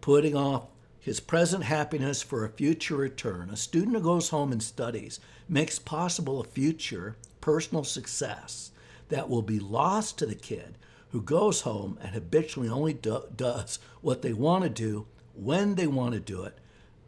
putting 0.00 0.36
off 0.36 0.68
his 1.00 1.20
present 1.20 1.64
happiness 1.64 2.22
for 2.22 2.44
a 2.44 2.50
future 2.50 2.96
return. 2.96 3.50
A 3.50 3.56
student 3.56 3.96
who 3.96 4.02
goes 4.02 4.28
home 4.28 4.52
and 4.52 4.62
studies 4.62 5.20
makes 5.48 5.78
possible 5.78 6.40
a 6.40 6.44
future 6.44 7.16
personal 7.40 7.84
success 7.84 8.72
that 9.08 9.28
will 9.28 9.42
be 9.42 9.58
lost 9.58 10.18
to 10.18 10.26
the 10.26 10.34
kid 10.34 10.76
who 11.10 11.22
goes 11.22 11.62
home 11.62 11.98
and 12.02 12.12
habitually 12.12 12.68
only 12.68 12.92
do, 12.92 13.22
does 13.34 13.78
what 14.02 14.22
they 14.22 14.32
want 14.32 14.64
to 14.64 14.70
do 14.70 15.06
when 15.34 15.74
they 15.76 15.86
want 15.86 16.12
to 16.12 16.20
do 16.20 16.42
it 16.42 16.58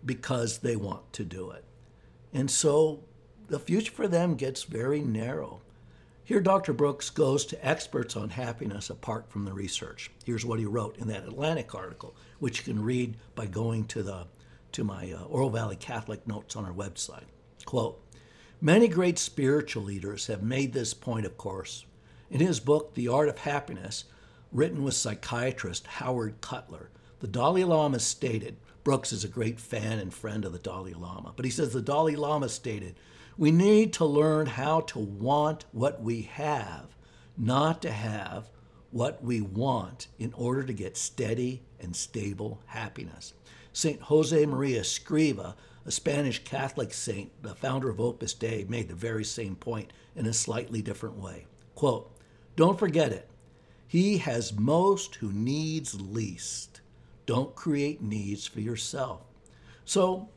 because 0.05 0.59
they 0.59 0.77
want 0.77 1.13
to 1.13 1.25
do 1.25 1.51
it. 1.51 1.65
And 2.33 2.51
so 2.51 3.05
the 3.49 3.59
future 3.59 3.93
for 3.93 4.09
them 4.09 4.37
gets 4.37 4.63
very 4.63 5.01
narrow. 5.01 5.61
Here, 6.31 6.41
Dr. 6.41 6.73
Brooks 6.73 7.11
goes 7.11 7.45
to 7.47 7.67
experts 7.67 8.15
on 8.15 8.31
happiness 8.31 8.89
apart 8.89 9.29
from 9.29 9.45
the 9.45 9.53
research. 9.53 10.13
Here's 10.25 10.45
what 10.45 10.61
he 10.61 10.65
wrote 10.65 10.97
in 10.99 11.09
that 11.09 11.25
Atlantic 11.25 11.75
article, 11.75 12.15
which 12.39 12.59
you 12.59 12.73
can 12.73 12.85
read 12.85 13.17
by 13.35 13.47
going 13.47 13.87
to 13.87 14.05
the 14.05 14.29
to 14.71 14.85
my 14.85 15.11
uh, 15.11 15.25
Oro 15.25 15.49
Valley 15.49 15.75
Catholic 15.75 16.25
notes 16.29 16.55
on 16.55 16.65
our 16.65 16.73
website. 16.73 17.25
Quote, 17.65 18.01
Many 18.61 18.87
great 18.87 19.19
spiritual 19.19 19.83
leaders 19.83 20.29
have 20.29 20.41
made 20.41 20.73
this 20.73 20.95
point, 20.95 21.27
of 21.27 21.37
course. 21.37 21.85
In 22.31 22.39
his 22.39 22.61
book, 22.61 22.95
The 22.95 23.09
Art 23.09 23.29
of 23.29 23.39
Happiness, 23.39 24.05
written 24.53 24.85
with 24.85 24.95
psychiatrist 24.95 25.85
Howard 25.89 26.41
Cutler, 26.41 26.91
the 27.19 27.27
Dalai 27.27 27.65
Lama 27.65 27.99
stated, 27.99 28.57
Brooks 28.85 29.13
is 29.13 29.25
a 29.25 29.29
great 29.29 29.59
fan 29.59 29.99
and 29.99 30.15
friend 30.15 30.45
of 30.45 30.53
the 30.53 30.61
Dalai 30.61 30.95
Lama, 30.95 31.33
but 31.35 31.45
he 31.45 31.51
says 31.51 31.73
the 31.73 31.83
Dalai 31.83 32.15
Lama 32.15 32.49
stated, 32.49 32.95
we 33.37 33.51
need 33.51 33.93
to 33.95 34.05
learn 34.05 34.47
how 34.47 34.81
to 34.81 34.99
want 34.99 35.65
what 35.73 36.03
we 36.03 36.23
have, 36.23 36.97
not 37.37 37.83
to 37.83 37.91
have 37.91 38.51
what 38.91 39.23
we 39.23 39.41
want 39.41 40.09
in 40.19 40.33
order 40.35 40.63
to 40.65 40.73
get 40.73 40.97
steady 40.97 41.63
and 41.79 41.95
stable 41.95 42.61
happiness. 42.67 43.35
St. 43.73 44.01
Jose 44.03 44.47
Maria 44.47 44.81
Escriva, 44.81 45.55
a 45.87 45.91
Spanish 45.91 46.43
Catholic 46.45 46.93
saint, 46.93 47.31
the 47.43 47.55
founder 47.55 47.89
of 47.89 48.01
Opus 48.01 48.35
Dei, 48.35 48.67
made 48.69 48.89
the 48.89 48.95
very 48.95 49.25
same 49.25 49.55
point 49.57 49.93
in 50.17 50.27
a 50.27 50.33
slightly 50.33 50.83
different 50.83 51.17
way. 51.17 51.47
Quote, 51.75 52.11
Don't 52.57 52.79
forget 52.79 53.13
it. 53.13 53.29
He 53.87 54.19
has 54.19 54.53
most 54.53 55.17
who 55.17 55.33
needs 55.33 56.01
least. 56.01 56.81
Don't 57.27 57.55
create 57.55 58.03
needs 58.03 58.47
for 58.47 58.61
yourself. 58.61 59.23
So, 59.85 60.29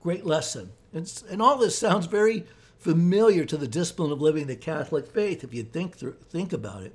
great 0.00 0.24
lesson. 0.24 0.72
And, 0.92 1.22
and 1.30 1.42
all 1.42 1.56
this 1.58 1.78
sounds 1.78 2.06
very 2.06 2.44
familiar 2.78 3.44
to 3.44 3.56
the 3.56 3.68
discipline 3.68 4.12
of 4.12 4.20
living 4.20 4.46
the 4.46 4.56
Catholic 4.56 5.06
faith 5.06 5.42
if 5.42 5.52
you 5.52 5.62
think, 5.62 5.96
through, 5.96 6.16
think 6.28 6.52
about 6.52 6.82
it. 6.82 6.94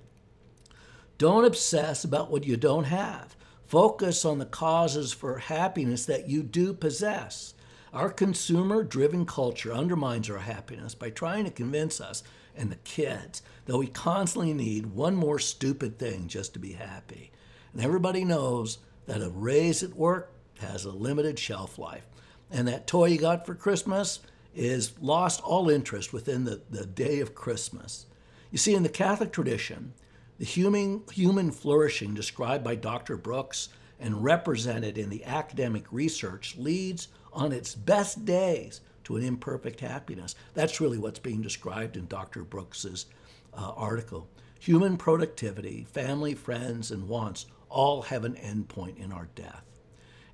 Don't 1.18 1.46
obsess 1.46 2.04
about 2.04 2.32
what 2.32 2.46
you 2.46 2.58
don't 2.58 2.86
have. 2.86 3.36
Focus 3.66 4.26
on 4.26 4.40
the 4.40 4.46
causes 4.46 5.14
for 5.14 5.38
happiness 5.38 6.06
that 6.06 6.28
you 6.28 6.44
do 6.44 6.74
possess. 6.74 7.54
Our 7.94 8.10
consumer 8.10 8.84
driven 8.84 9.26
culture 9.26 9.74
undermines 9.74 10.30
our 10.30 10.40
happiness 10.40 10.96
by 10.96 11.10
trying 11.10 11.46
to 11.46 11.52
convince 11.52 12.02
us 12.02 12.24
and 12.56 12.72
the 12.72 12.78
kids 12.78 13.42
that 13.66 13.78
we 13.78 13.88
constantly 13.88 14.54
need 14.54 14.88
one 14.88 15.16
more 15.16 15.40
stupid 15.40 16.00
thing 16.00 16.28
just 16.28 16.54
to 16.54 16.60
be 16.60 16.74
happy. 16.74 17.32
And 17.74 17.84
everybody 17.84 18.26
knows 18.26 18.80
that 19.06 19.22
a 19.22 19.30
raise 19.30 19.84
at 19.84 19.94
work 19.94 20.32
has 20.60 20.86
a 20.86 20.92
limited 20.92 21.38
shelf 21.38 21.78
life. 21.78 22.08
And 22.52 22.68
that 22.68 22.86
toy 22.88 23.06
you 23.06 23.18
got 23.18 23.46
for 23.46 23.56
Christmas 23.56 24.20
is 24.54 24.94
lost 25.00 25.42
all 25.42 25.70
interest 25.70 26.12
within 26.12 26.44
the, 26.44 26.62
the 26.70 26.86
day 26.86 27.20
of 27.22 27.34
Christmas. 27.34 28.06
You 28.52 28.58
see, 28.58 28.76
in 28.76 28.84
the 28.84 28.90
Catholic 28.90 29.32
tradition, 29.32 29.94
the 30.38 30.46
human, 30.46 31.04
human 31.12 31.52
flourishing 31.52 32.14
described 32.14 32.64
by 32.64 32.76
Dr. 32.76 33.16
Brooks 33.16 33.70
and 34.00 34.24
represented 34.24 34.98
in 34.98 35.10
the 35.10 35.24
academic 35.24 35.86
research 35.92 36.56
leads 36.58 37.08
on 37.32 37.52
its 37.52 37.76
best 37.76 38.26
days 38.26 38.82
to 39.04 39.16
an 39.16 39.24
imperfect 39.24 39.80
happiness. 39.80 40.36
That's 40.54 40.82
really 40.82 40.98
what's 40.98 41.20
being 41.20 41.42
described 41.42 41.96
in 41.96 42.08
Dr. 42.08 42.44
Brooks's 42.44 43.06
uh, 43.54 43.72
article. 43.76 44.28
Human 44.60 44.98
productivity, 44.98 45.86
family, 45.92 46.34
friends, 46.34 46.92
and 46.92 47.08
wants 47.08 47.46
all 47.70 48.02
have 48.04 48.26
an 48.26 48.36
endpoint 48.36 48.98
in 48.98 49.12
our 49.12 49.30
death. 49.36 49.64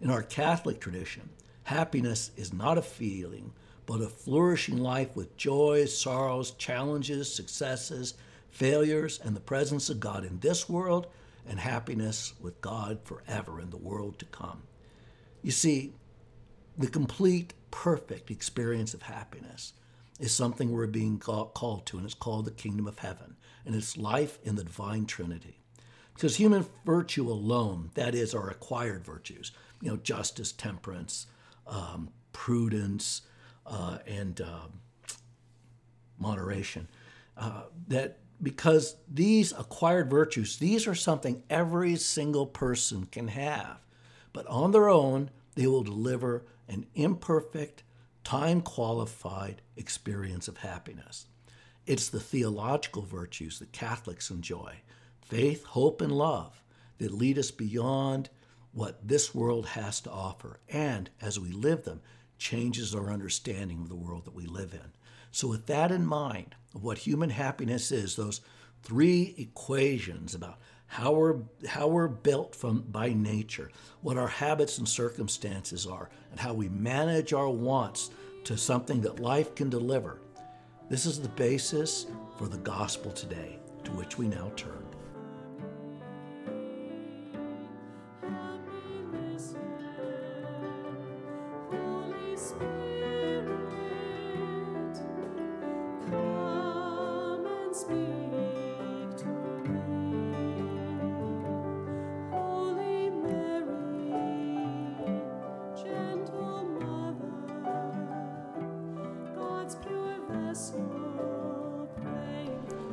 In 0.02 0.10
our 0.10 0.24
Catholic 0.24 0.80
tradition, 0.80 1.30
happiness 1.68 2.32
is 2.38 2.54
not 2.54 2.78
a 2.78 2.82
feeling, 2.82 3.52
but 3.86 4.00
a 4.00 4.08
flourishing 4.08 4.78
life 4.78 5.14
with 5.18 5.36
joys, 5.36 5.96
sorrows, 5.96 6.52
challenges, 6.52 7.34
successes, 7.34 8.14
failures, 8.50 9.20
and 9.22 9.36
the 9.36 9.42
presence 9.42 9.90
of 9.90 10.00
God 10.00 10.24
in 10.24 10.40
this 10.40 10.70
world, 10.70 11.08
and 11.46 11.60
happiness 11.60 12.34
with 12.40 12.62
God 12.62 13.00
forever 13.04 13.60
in 13.60 13.70
the 13.70 13.76
world 13.76 14.18
to 14.20 14.26
come. 14.26 14.64
You 15.44 15.52
see, 15.52 15.94
the 16.78 16.88
complete, 16.88 17.54
perfect 17.70 18.32
experience 18.32 18.94
of 18.94 19.02
happiness 19.02 19.74
is 20.22 20.34
something 20.34 20.72
we're 20.72 20.88
being 20.88 21.20
called 21.20 21.86
to, 21.88 21.98
and 21.98 22.06
it's 22.06 22.14
called 22.14 22.46
the 22.46 22.52
kingdom 22.52 22.88
of 22.88 23.00
heaven, 23.00 23.36
and 23.66 23.76
it's 23.76 23.98
life 23.98 24.40
in 24.42 24.56
the 24.56 24.64
divine 24.64 25.06
Trinity. 25.06 25.60
Because 26.14 26.38
human 26.38 26.66
virtue 26.86 27.30
alone, 27.30 27.92
that 27.96 28.16
is, 28.16 28.34
our 28.34 28.50
acquired 28.50 29.04
virtues, 29.04 29.52
you 29.82 29.90
know, 29.90 29.98
justice, 29.98 30.54
temperance, 30.54 31.28
um, 31.68 32.10
prudence, 32.34 33.22
uh, 33.66 33.98
and 34.08 34.40
uh, 34.42 34.68
moderation, 36.18 36.88
uh, 37.38 37.64
that 37.88 38.20
because 38.42 38.96
these 39.12 39.52
acquired 39.52 40.10
virtues, 40.10 40.58
these 40.58 40.88
are 40.88 40.96
something 40.96 41.44
every 41.50 41.96
single 41.96 42.46
person 42.46 43.06
can 43.06 43.30
have. 43.30 43.80
But 44.32 44.46
on 44.48 44.72
their 44.72 44.90
own, 44.90 45.32
they 45.56 45.66
will 45.68 45.84
deliver 45.84 46.46
an 46.68 46.86
imperfect, 46.94 47.84
time 48.24 48.62
qualified 48.62 49.62
experience 49.76 50.48
of 50.48 50.58
happiness. 50.58 51.26
It's 51.88 52.10
the 52.10 52.20
theological 52.20 53.02
virtues 53.02 53.60
that 53.60 53.72
Catholics 53.72 54.30
enjoy 54.30 54.82
faith, 55.22 55.64
hope, 55.64 56.02
and 56.02 56.12
love 56.12 56.62
that 57.00 57.12
lead 57.12 57.38
us 57.38 57.52
beyond 57.52 58.30
what 58.74 59.08
this 59.08 59.34
world 59.34 59.68
has 59.68 60.02
to 60.02 60.12
offer. 60.12 60.60
And 60.70 61.10
as 61.22 61.40
we 61.40 61.52
live 61.52 61.84
them, 61.84 62.02
changes 62.38 62.94
our 62.94 63.12
understanding 63.12 63.82
of 63.82 63.90
the 63.90 63.96
world 63.96 64.26
that 64.26 64.36
we 64.36 64.46
live 64.46 64.74
in. 64.74 64.92
So, 65.32 65.48
with 65.48 65.66
that 65.68 65.92
in 65.92 66.06
mind, 66.06 66.56
of 66.74 66.84
what 66.84 67.00
human 67.00 67.30
happiness 67.30 67.92
is, 67.92 68.16
those 68.16 68.42
three 68.84 69.36
equations 69.38 70.36
about 70.36 70.60
how 70.88 71.12
we're, 71.12 71.38
how 71.68 71.88
we're 71.88 72.08
built 72.08 72.56
from, 72.56 72.82
by 72.82 73.12
nature, 73.14 73.70
what 74.02 74.18
our 74.18 74.28
habits 74.28 74.78
and 74.78 74.88
circumstances 74.88 75.86
are, 75.86 76.10
and 76.32 76.40
how 76.40 76.54
we 76.54 76.70
manage 76.70 77.34
our 77.34 77.50
wants 77.50 78.12
to 78.46 78.56
something 78.56 79.02
that 79.02 79.20
life 79.20 79.54
can 79.56 79.70
deliver. 79.70 80.22
This 80.90 81.06
is 81.06 81.20
the 81.20 81.30
basis 81.30 82.06
for 82.38 82.48
the 82.48 82.58
gospel 82.60 83.12
today, 83.12 83.60
to 83.84 83.92
which 83.92 84.18
we 84.18 84.28
now 84.28 84.52
turn. 84.56 84.97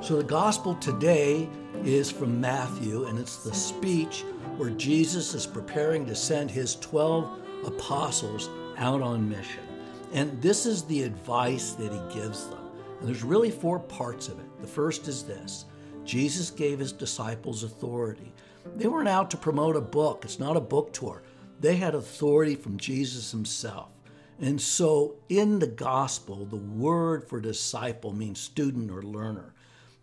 So 0.05 0.19
the 0.19 0.23
gospel 0.23 0.75
today 0.75 1.49
is 1.83 2.11
from 2.11 2.39
Matthew, 2.39 3.07
and 3.07 3.19
it's 3.19 3.39
the 3.39 3.55
speech 3.55 4.23
where 4.59 4.69
Jesus 4.69 5.33
is 5.33 5.47
preparing 5.47 6.05
to 6.05 6.15
send 6.15 6.51
his 6.51 6.77
12 6.77 7.41
apostles 7.65 8.51
out 8.77 9.01
on 9.01 9.27
mission. 9.27 9.63
And 10.13 10.43
this 10.43 10.67
is 10.67 10.83
the 10.85 11.05
advice 11.05 11.73
that 11.73 11.91
he 11.91 12.21
gives 12.21 12.49
them. 12.49 12.59
And 13.01 13.09
there's 13.09 13.25
really 13.25 13.51
four 13.51 13.79
parts 13.79 14.29
of 14.29 14.39
it. 14.39 14.54
The 14.65 14.71
first 14.71 15.09
is 15.09 15.25
this 15.25 15.67
Jesus 16.07 16.51
gave 16.51 16.79
his 16.79 16.91
disciples 16.91 17.65
authority. 17.65 18.33
They 18.77 18.87
weren't 18.87 19.11
out 19.11 19.31
to 19.33 19.37
promote 19.37 19.77
a 19.77 19.81
book, 19.83 20.25
it's 20.25 20.39
not 20.39 20.57
a 20.57 20.61
book 20.61 20.95
tour. 20.95 21.23
They 21.61 21.77
had 21.77 21.95
authority 21.95 22.55
from 22.55 22.79
Jesus 22.79 23.31
himself. 23.31 23.91
And 24.41 24.59
so 24.59 25.17
in 25.29 25.59
the 25.59 25.67
gospel, 25.67 26.47
the 26.47 26.57
word 26.57 27.29
for 27.29 27.43
disciple 27.43 28.15
means 28.15 28.41
student 28.41 28.91
or 28.91 29.03
learner. 29.03 29.53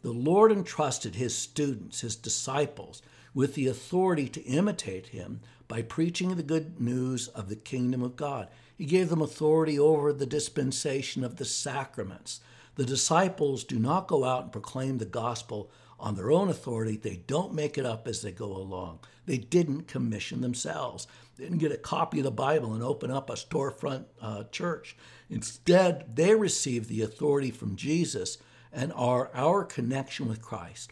The 0.04 0.12
Lord 0.12 0.52
entrusted 0.52 1.16
his 1.16 1.36
students, 1.36 2.02
his 2.02 2.16
disciples, 2.16 3.02
with 3.34 3.56
the 3.56 3.66
authority 3.66 4.30
to 4.30 4.44
imitate 4.44 5.08
him 5.08 5.40
by 5.68 5.82
preaching 5.82 6.36
the 6.36 6.44
good 6.44 6.80
news 6.80 7.30
of 7.30 7.50
the 7.50 7.56
kingdom 7.56 8.04
of 8.04 8.16
God. 8.16 8.48
He 8.78 8.86
gave 8.86 9.10
them 9.10 9.24
authority 9.24 9.80
over 9.80 10.14
the 10.14 10.28
dispensation 10.28 11.24
of 11.24 11.38
the 11.38 11.46
sacraments. 11.46 12.42
The 12.76 12.86
disciples 12.86 13.64
do 13.64 13.80
not 13.80 14.08
go 14.08 14.24
out 14.24 14.44
and 14.44 14.52
proclaim 14.52 14.98
the 14.98 15.06
gospel 15.06 15.72
on 16.00 16.16
their 16.16 16.32
own 16.32 16.50
authority. 16.50 16.98
They 16.98 17.24
don't 17.28 17.54
make 17.54 17.78
it 17.78 17.86
up 17.86 18.08
as 18.08 18.22
they 18.22 18.32
go 18.32 18.46
along. 18.46 19.00
They 19.26 19.38
didn't 19.38 19.88
commission 19.88 20.42
themselves. 20.42 21.08
They 21.38 21.44
didn't 21.44 21.60
get 21.60 21.72
a 21.72 21.78
copy 21.78 22.20
of 22.20 22.24
the 22.24 22.32
Bible 22.32 22.74
and 22.74 22.84
open 22.84 23.12
up 23.12 23.30
a 23.30 23.34
storefront 23.34 24.06
uh, 24.22 24.46
church. 24.46 24.98
Instead, 25.30 26.16
they 26.16 26.34
received 26.34 26.90
the 26.90 27.04
authority 27.04 27.52
from 27.52 27.76
Jesus 27.76 28.38
and 28.74 28.92
are 28.94 29.30
our 29.34 29.64
connection 29.64 30.28
with 30.28 30.42
Christ. 30.42 30.92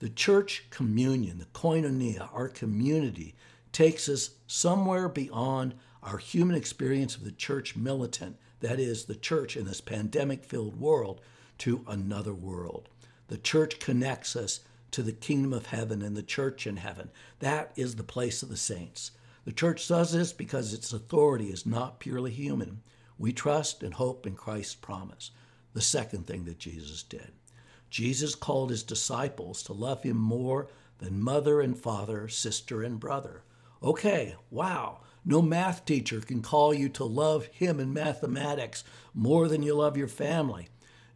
The 0.00 0.10
church 0.10 0.66
communion, 0.70 1.38
the 1.38 1.44
koinonia, 1.46 2.28
our 2.32 2.48
community, 2.48 3.34
takes 3.72 4.08
us 4.08 4.30
somewhere 4.46 5.08
beyond 5.08 5.74
our 6.02 6.18
human 6.18 6.56
experience 6.56 7.14
of 7.16 7.24
the 7.24 7.32
church 7.32 7.76
militant, 7.76 8.36
that 8.62 8.80
is, 8.80 9.04
the 9.04 9.14
church 9.14 9.56
in 9.56 9.66
this 9.66 9.80
pandemic 9.80 10.44
filled 10.44 10.80
world, 10.80 11.20
to 11.58 11.84
another 11.86 12.34
world. 12.34 12.88
The 13.28 13.38
church 13.38 13.78
connects 13.78 14.34
us 14.34 14.60
to 14.90 15.02
the 15.02 15.12
kingdom 15.12 15.52
of 15.52 15.66
heaven 15.66 16.02
and 16.02 16.16
the 16.16 16.22
church 16.22 16.66
in 16.66 16.78
heaven. 16.78 17.10
That 17.38 17.72
is 17.76 17.96
the 17.96 18.02
place 18.02 18.42
of 18.42 18.48
the 18.48 18.56
saints. 18.56 19.12
The 19.44 19.52
church 19.52 19.88
does 19.88 20.12
this 20.12 20.32
because 20.32 20.72
its 20.72 20.92
authority 20.92 21.46
is 21.46 21.66
not 21.66 22.00
purely 22.00 22.30
human. 22.30 22.82
We 23.18 23.32
trust 23.32 23.82
and 23.82 23.94
hope 23.94 24.26
in 24.26 24.34
Christ's 24.34 24.74
promise. 24.74 25.30
The 25.72 25.80
second 25.80 26.26
thing 26.26 26.44
that 26.44 26.58
Jesus 26.58 27.02
did. 27.02 27.32
Jesus 27.90 28.34
called 28.34 28.70
his 28.70 28.82
disciples 28.82 29.62
to 29.64 29.72
love 29.72 30.02
him 30.02 30.16
more 30.16 30.68
than 30.98 31.20
mother 31.20 31.60
and 31.60 31.76
father, 31.76 32.28
sister 32.28 32.82
and 32.82 33.00
brother. 33.00 33.42
Okay, 33.82 34.36
wow. 34.50 35.00
No 35.24 35.40
math 35.40 35.84
teacher 35.84 36.20
can 36.20 36.42
call 36.42 36.74
you 36.74 36.88
to 36.90 37.04
love 37.04 37.46
him 37.46 37.78
in 37.78 37.92
mathematics 37.92 38.82
more 39.14 39.48
than 39.48 39.62
you 39.62 39.74
love 39.74 39.96
your 39.96 40.08
family. 40.08 40.68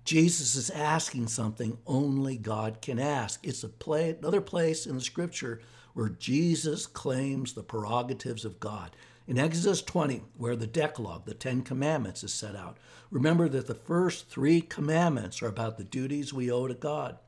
Jesus 0.05 0.55
is 0.55 0.71
asking 0.71 1.27
something 1.27 1.79
only 1.87 2.37
God 2.37 2.81
can 2.81 3.01
ask. 3.01 3.45
It's 3.45 3.65
a 3.65 3.69
play, 3.69 4.11
another 4.11 4.41
place 4.41 4.87
in 4.87 4.95
the 4.95 5.01
scripture 5.01 5.61
where 5.95 6.09
Jesus 6.09 6.87
claims 6.87 7.55
the 7.55 7.65
prerogatives 7.65 8.45
of 8.45 8.61
God. 8.61 8.95
In 9.27 9.39
Exodus 9.39 9.83
20, 9.83 10.23
where 10.37 10.55
the 10.55 10.69
Decalogue, 10.69 11.25
the 11.25 11.35
Ten 11.35 11.63
Commandments, 11.63 12.23
is 12.23 12.33
set 12.33 12.55
out, 12.55 12.77
remember 13.11 13.49
that 13.49 13.67
the 13.67 13.75
first 13.75 14.29
three 14.29 14.61
commandments 14.61 15.43
are 15.43 15.49
about 15.49 15.79
the 15.79 15.85
duties 15.85 16.33
we 16.33 16.53
owe 16.53 16.69
to 16.69 16.75
God. 16.75 17.19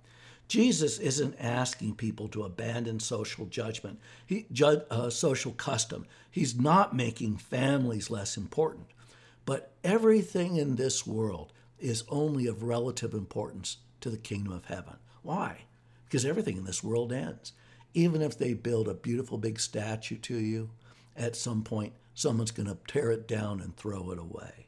Jesus 0.48 0.98
isn't 0.98 1.36
asking 1.38 1.96
people 1.96 2.26
to 2.28 2.44
abandon 2.44 3.00
social 3.00 3.44
judgment, 3.46 4.00
he, 4.26 4.46
uh, 4.62 5.10
social 5.10 5.52
custom. 5.52 6.06
He's 6.30 6.58
not 6.58 6.96
making 6.96 7.36
families 7.36 8.10
less 8.10 8.36
important. 8.36 8.86
But 9.44 9.72
everything 9.84 10.56
in 10.56 10.76
this 10.76 11.06
world 11.06 11.52
is 11.78 12.04
only 12.08 12.46
of 12.46 12.62
relative 12.62 13.14
importance 13.14 13.76
to 14.00 14.10
the 14.10 14.16
kingdom 14.16 14.52
of 14.52 14.66
heaven. 14.66 14.96
Why? 15.22 15.64
Because 16.04 16.24
everything 16.24 16.56
in 16.56 16.64
this 16.64 16.82
world 16.82 17.12
ends. 17.12 17.52
Even 17.94 18.22
if 18.22 18.38
they 18.38 18.54
build 18.54 18.88
a 18.88 18.94
beautiful 18.94 19.38
big 19.38 19.60
statue 19.60 20.16
to 20.18 20.36
you, 20.36 20.70
at 21.16 21.36
some 21.36 21.62
point 21.62 21.92
someone's 22.14 22.50
going 22.50 22.68
to 22.68 22.78
tear 22.86 23.10
it 23.10 23.28
down 23.28 23.60
and 23.60 23.76
throw 23.76 24.10
it 24.10 24.18
away. 24.18 24.66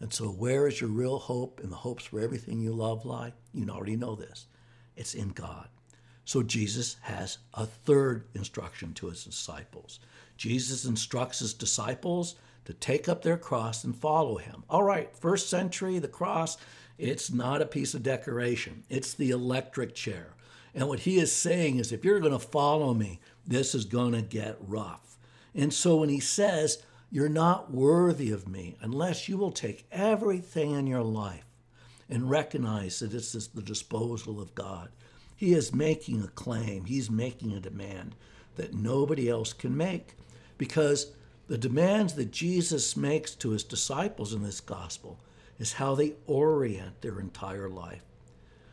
And 0.00 0.12
so, 0.12 0.26
where 0.28 0.66
is 0.66 0.80
your 0.80 0.90
real 0.90 1.18
hope 1.18 1.60
and 1.62 1.70
the 1.70 1.76
hopes 1.76 2.04
for 2.04 2.20
everything 2.20 2.60
you 2.60 2.72
love 2.72 3.04
lie? 3.04 3.32
You 3.52 3.68
already 3.68 3.96
know 3.96 4.14
this. 4.14 4.46
It's 4.96 5.14
in 5.14 5.30
God. 5.30 5.68
So, 6.24 6.42
Jesus 6.42 6.96
has 7.02 7.38
a 7.52 7.66
third 7.66 8.24
instruction 8.34 8.94
to 8.94 9.08
his 9.08 9.24
disciples. 9.24 10.00
Jesus 10.36 10.84
instructs 10.84 11.40
his 11.40 11.52
disciples 11.52 12.36
to 12.64 12.72
take 12.72 13.08
up 13.08 13.22
their 13.22 13.36
cross 13.36 13.84
and 13.84 13.94
follow 13.94 14.36
him. 14.36 14.64
All 14.70 14.82
right, 14.82 15.14
first 15.14 15.50
century, 15.50 15.98
the 15.98 16.08
cross, 16.08 16.56
it's 16.96 17.30
not 17.30 17.60
a 17.60 17.66
piece 17.66 17.94
of 17.94 18.02
decoration, 18.02 18.84
it's 18.88 19.14
the 19.14 19.30
electric 19.30 19.94
chair. 19.94 20.34
And 20.74 20.88
what 20.88 21.00
he 21.00 21.18
is 21.18 21.32
saying 21.32 21.78
is 21.78 21.92
if 21.92 22.04
you're 22.04 22.20
going 22.20 22.32
to 22.32 22.38
follow 22.38 22.94
me, 22.94 23.20
this 23.46 23.74
is 23.74 23.84
going 23.84 24.12
to 24.12 24.22
get 24.22 24.56
rough. 24.60 25.16
And 25.54 25.72
so 25.72 25.96
when 25.96 26.08
he 26.08 26.20
says, 26.20 26.82
You're 27.10 27.28
not 27.28 27.70
worthy 27.70 28.32
of 28.32 28.48
me 28.48 28.76
unless 28.80 29.28
you 29.28 29.36
will 29.36 29.52
take 29.52 29.86
everything 29.92 30.72
in 30.72 30.86
your 30.86 31.02
life 31.02 31.44
and 32.08 32.30
recognize 32.30 33.00
that 33.00 33.10
this 33.10 33.34
is 33.34 33.48
the 33.48 33.62
disposal 33.62 34.40
of 34.40 34.54
God, 34.54 34.90
he 35.36 35.54
is 35.54 35.74
making 35.74 36.22
a 36.22 36.28
claim, 36.28 36.84
he's 36.84 37.10
making 37.10 37.52
a 37.52 37.60
demand 37.60 38.14
that 38.56 38.74
nobody 38.74 39.28
else 39.28 39.52
can 39.52 39.76
make 39.76 40.14
because 40.58 41.12
the 41.48 41.58
demands 41.58 42.14
that 42.14 42.30
Jesus 42.30 42.96
makes 42.96 43.34
to 43.34 43.50
his 43.50 43.64
disciples 43.64 44.32
in 44.32 44.42
this 44.42 44.60
gospel 44.60 45.18
is 45.58 45.74
how 45.74 45.94
they 45.94 46.14
orient 46.26 47.00
their 47.00 47.20
entire 47.20 47.68
life. 47.68 48.02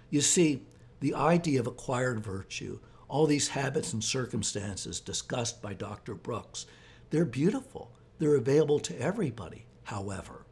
You 0.09 0.21
see, 0.21 0.63
the 0.99 1.13
idea 1.15 1.59
of 1.59 1.67
acquired 1.67 2.23
virtue, 2.23 2.79
all 3.07 3.25
these 3.25 3.49
habits 3.49 3.93
and 3.93 4.03
circumstances 4.03 4.99
discussed 4.99 5.61
by 5.61 5.73
Dr. 5.73 6.15
Brooks, 6.15 6.65
they're 7.09 7.25
beautiful. 7.25 7.91
They're 8.19 8.35
available 8.35 8.79
to 8.79 8.99
everybody. 8.99 9.65
However, 9.83 10.45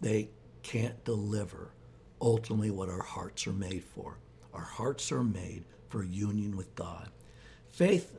they 0.00 0.30
can't 0.62 1.04
deliver 1.04 1.72
ultimately 2.20 2.70
what 2.70 2.88
our 2.88 3.02
hearts 3.02 3.46
are 3.46 3.52
made 3.52 3.84
for. 3.84 4.18
Our 4.52 4.64
hearts 4.64 5.12
are 5.12 5.22
made 5.22 5.64
for 5.88 6.02
union 6.02 6.56
with 6.56 6.74
God. 6.74 7.10
Faith, 7.68 8.18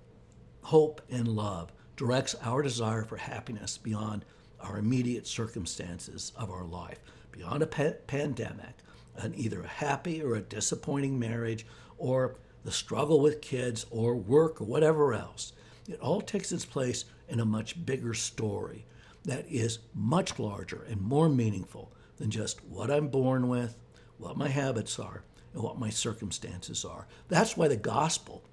hope, 0.61 1.01
and 1.09 1.27
love 1.27 1.71
directs 1.95 2.35
our 2.43 2.61
desire 2.61 3.03
for 3.03 3.17
happiness 3.17 3.77
beyond 3.77 4.23
our 4.59 4.77
immediate 4.77 5.27
circumstances 5.27 6.31
of 6.35 6.51
our 6.51 6.63
life, 6.63 6.99
beyond 7.31 7.63
a 7.63 7.67
pa- 7.67 7.93
pandemic, 8.05 8.75
and 9.15 9.35
either 9.35 9.61
a 9.61 9.67
happy 9.67 10.21
or 10.21 10.35
a 10.35 10.41
disappointing 10.41 11.17
marriage, 11.17 11.65
or 11.97 12.35
the 12.63 12.71
struggle 12.71 13.19
with 13.19 13.41
kids, 13.41 13.85
or 13.89 14.15
work, 14.15 14.61
or 14.61 14.65
whatever 14.65 15.13
else. 15.13 15.53
It 15.87 15.99
all 15.99 16.21
takes 16.21 16.51
its 16.51 16.65
place 16.65 17.05
in 17.29 17.39
a 17.39 17.45
much 17.45 17.85
bigger 17.85 18.13
story 18.13 18.85
that 19.25 19.45
is 19.49 19.79
much 19.93 20.39
larger 20.39 20.85
and 20.89 21.01
more 21.01 21.29
meaningful 21.29 21.91
than 22.17 22.29
just 22.29 22.63
what 22.65 22.91
I'm 22.91 23.07
born 23.07 23.47
with, 23.47 23.75
what 24.17 24.37
my 24.37 24.49
habits 24.49 24.99
are, 24.99 25.23
and 25.53 25.63
what 25.63 25.79
my 25.79 25.89
circumstances 25.89 26.85
are. 26.85 27.07
That's 27.27 27.57
why 27.57 27.67
the 27.67 27.77
gospel 27.77 28.43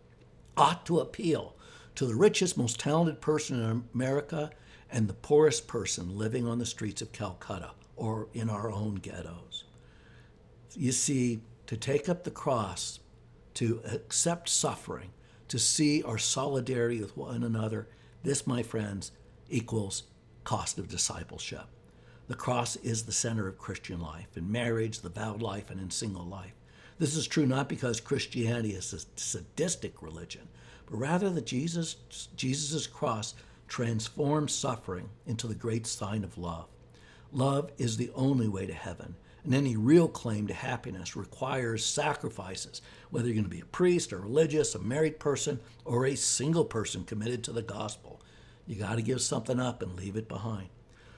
ought 0.56 0.86
to 0.86 1.00
appeal 1.00 1.56
to 1.96 2.06
the 2.06 2.14
richest, 2.14 2.56
most 2.56 2.80
talented 2.80 3.20
person 3.20 3.60
in 3.62 3.84
America 3.94 4.50
and 4.90 5.08
the 5.08 5.14
poorest 5.14 5.66
person 5.66 6.16
living 6.16 6.46
on 6.46 6.58
the 6.58 6.66
streets 6.66 7.02
of 7.02 7.12
Calcutta 7.12 7.72
or 7.96 8.28
in 8.32 8.50
our 8.50 8.70
own 8.70 8.96
ghettos. 8.96 9.64
You 10.74 10.92
see, 10.92 11.40
to 11.66 11.76
take 11.76 12.08
up 12.08 12.24
the 12.24 12.30
cross, 12.30 13.00
to 13.54 13.80
accept 13.90 14.48
suffering, 14.48 15.10
to 15.48 15.58
see 15.58 16.02
our 16.02 16.18
solidarity 16.18 17.00
with 17.00 17.16
one 17.16 17.42
another, 17.42 17.88
this, 18.22 18.46
my 18.46 18.62
friends, 18.62 19.12
equals 19.48 20.04
cost 20.42 20.78
of 20.78 20.88
discipleship. 20.88 21.66
The 22.26 22.34
cross 22.34 22.76
is 22.76 23.02
the 23.02 23.12
center 23.12 23.46
of 23.46 23.58
Christian 23.58 24.00
life, 24.00 24.36
in 24.36 24.50
marriage, 24.50 25.00
the 25.00 25.10
vowed 25.10 25.42
life, 25.42 25.70
and 25.70 25.78
in 25.78 25.90
single 25.90 26.24
life. 26.24 26.54
This 26.98 27.16
is 27.16 27.26
true 27.26 27.44
not 27.44 27.68
because 27.68 28.00
Christianity 28.00 28.70
is 28.70 28.92
a 28.94 29.20
sadistic 29.20 30.00
religion, 30.00 30.48
but 30.86 30.96
rather 30.96 31.28
that 31.30 31.44
Jesus 31.44 31.96
Jesus' 32.36 32.86
cross 32.86 33.34
transforms 33.68 34.54
suffering 34.54 35.10
into 35.26 35.46
the 35.46 35.54
great 35.54 35.86
sign 35.86 36.24
of 36.24 36.38
love. 36.38 36.66
Love 37.32 37.70
is 37.78 37.96
the 37.96 38.10
only 38.14 38.48
way 38.48 38.64
to 38.64 38.72
heaven, 38.72 39.16
and 39.42 39.54
any 39.54 39.76
real 39.76 40.08
claim 40.08 40.46
to 40.46 40.54
happiness 40.54 41.16
requires 41.16 41.84
sacrifices, 41.84 42.80
whether 43.10 43.26
you're 43.26 43.34
going 43.34 43.44
to 43.44 43.50
be 43.50 43.60
a 43.60 43.66
priest, 43.66 44.12
a 44.12 44.16
religious, 44.16 44.74
a 44.74 44.78
married 44.78 45.18
person, 45.18 45.60
or 45.84 46.06
a 46.06 46.14
single 46.14 46.64
person 46.64 47.04
committed 47.04 47.44
to 47.44 47.52
the 47.52 47.60
gospel. 47.60 48.22
You 48.66 48.76
got 48.76 48.94
to 48.94 49.02
give 49.02 49.20
something 49.20 49.60
up 49.60 49.82
and 49.82 49.94
leave 49.94 50.16
it 50.16 50.28
behind. 50.28 50.68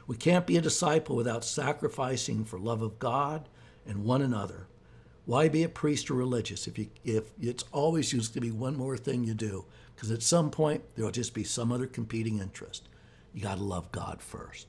We 0.06 0.16
can't 0.16 0.46
be 0.46 0.56
a 0.56 0.60
disciple 0.60 1.16
without 1.16 1.44
sacrificing 1.44 2.44
for 2.44 2.58
love 2.58 2.82
of 2.82 2.98
God 2.98 3.48
and 3.86 4.04
one 4.04 4.22
another. 4.22 4.68
Why 5.24 5.48
be 5.48 5.64
a 5.64 5.68
priest 5.68 6.10
or 6.10 6.14
religious 6.14 6.68
if 6.68 6.78
you 6.78 6.88
if 7.04 7.24
it's 7.40 7.64
always 7.72 8.12
used 8.12 8.32
to 8.34 8.40
be 8.40 8.52
one 8.52 8.76
more 8.76 8.96
thing 8.96 9.24
you 9.24 9.34
do? 9.34 9.64
Because 9.94 10.12
at 10.12 10.22
some 10.22 10.50
point 10.50 10.84
there'll 10.94 11.10
just 11.10 11.34
be 11.34 11.42
some 11.42 11.72
other 11.72 11.86
competing 11.86 12.38
interest. 12.38 12.88
You 13.34 13.42
got 13.42 13.58
to 13.58 13.64
love 13.64 13.90
God 13.90 14.22
first. 14.22 14.68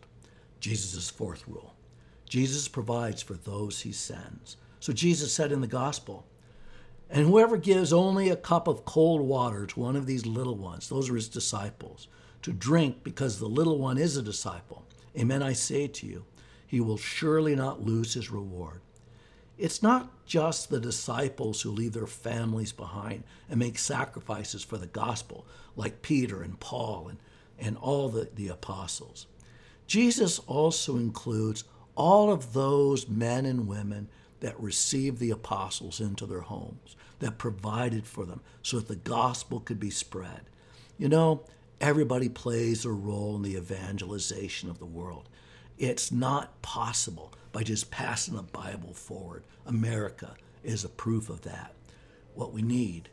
Jesus' 0.60 1.10
fourth 1.10 1.48
rule. 1.48 1.76
Jesus 2.28 2.68
provides 2.68 3.22
for 3.22 3.36
those 3.36 3.82
he 3.82 3.92
sends. 3.92 4.58
So 4.80 4.92
Jesus 4.94 5.32
said 5.32 5.52
in 5.52 5.62
the 5.62 5.68
gospel, 5.68 6.26
and 7.10 7.26
whoever 7.26 7.58
gives 7.58 7.94
only 7.94 8.30
a 8.30 8.36
cup 8.36 8.68
of 8.68 8.84
cold 8.84 9.22
water 9.22 9.66
to 9.66 9.80
one 9.80 9.96
of 9.96 10.06
these 10.08 10.26
little 10.26 10.58
ones, 10.58 10.90
those 10.90 11.10
are 11.10 11.16
his 11.16 11.30
disciples, 11.30 12.08
to 12.42 12.52
drink 12.52 13.04
because 13.04 13.40
the 13.40 13.48
little 13.48 13.78
one 13.78 13.98
is 13.98 14.18
a 14.18 14.22
disciple, 14.22 14.86
amen, 15.18 15.44
I 15.44 15.54
say 15.54 15.88
to 15.88 16.06
you, 16.06 16.26
he 16.66 16.82
will 16.82 16.98
surely 16.98 17.56
not 17.56 17.86
lose 17.86 18.14
his 18.14 18.30
reward. 18.30 18.82
It's 19.58 19.82
not 19.82 20.26
just 20.26 20.70
the 20.70 20.80
disciples 20.80 21.62
who 21.62 21.72
leave 21.72 21.94
their 21.94 22.08
families 22.08 22.72
behind 22.72 23.24
and 23.50 23.60
make 23.60 23.80
sacrifices 23.80 24.64
for 24.64 24.78
the 24.78 24.88
gospel, 24.88 25.46
like 25.76 26.02
Peter 26.02 26.44
and 26.44 26.60
Paul 26.60 27.08
and, 27.08 27.18
and 27.58 27.78
all 27.78 28.10
the, 28.10 28.30
the 28.36 28.50
apostles. 28.50 29.26
Jesus 29.88 30.40
also 30.40 30.98
includes 30.98 31.64
all 31.96 32.32
of 32.32 32.54
those 32.54 33.08
men 33.08 33.46
and 33.46 33.68
women 33.68 34.10
that 34.42 34.60
received 34.62 35.18
the 35.18 35.32
apostles 35.32 36.00
into 36.00 36.28
their 36.28 36.42
homes, 36.42 36.96
that 37.20 37.40
provided 37.40 38.06
for 38.06 38.26
them 38.26 38.42
so 38.62 38.78
that 38.78 38.88
the 38.88 38.96
gospel 38.96 39.60
could 39.60 39.80
be 39.80 39.90
spread. 39.90 40.42
You 41.00 41.10
know, 41.10 41.44
everybody 41.80 42.30
plays 42.30 42.86
a 42.86 42.92
role 42.92 43.36
in 43.36 43.44
the 43.44 43.56
evangelization 43.56 44.70
of 44.70 44.80
the 44.80 44.86
world. 44.86 45.30
It's 45.78 46.12
not 46.12 46.62
possible 46.62 47.34
by 47.52 47.64
just 47.64 47.92
passing 47.92 48.36
the 48.36 48.44
Bible 48.44 48.94
forward. 48.94 49.44
America 49.66 50.36
is 50.64 50.84
a 50.84 50.90
proof 50.90 51.30
of 51.30 51.42
that. 51.42 51.74
What 52.34 52.54
we 52.54 52.62
need 52.62 53.10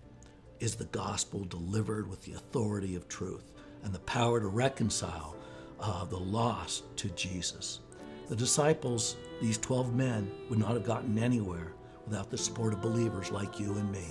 is 0.61 0.75
the 0.75 0.85
gospel 0.87 1.45
delivered 1.45 2.09
with 2.09 2.23
the 2.23 2.33
authority 2.33 2.97
of 2.97 3.09
truth 3.09 3.53
and 3.83 3.93
the 3.93 3.99
power 4.01 4.41
to 4.41 4.47
reconcile 4.47 5.37
uh, 5.81 6.05
the 6.07 6.17
lost 6.17 6.85
to 6.97 7.09
Jesus. 7.11 7.81
The 8.29 8.37
disciples, 8.37 9.17
these 9.43 9.59
12 9.59 9.95
men, 9.95 10.31
would 10.49 10.59
not 10.59 10.73
have 10.73 10.85
gotten 10.85 11.19
anywhere 11.19 11.73
without 12.07 12.31
the 12.31 12.39
support 12.39 12.73
of 12.73 12.81
believers 12.81 13.31
like 13.31 13.61
you 13.61 13.75
and 13.75 13.93
me. 13.93 14.07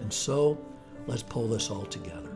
And 0.00 0.12
so, 0.12 0.58
let's 1.06 1.22
pull 1.22 1.48
this 1.48 1.70
all 1.70 1.84
together. 1.84 2.30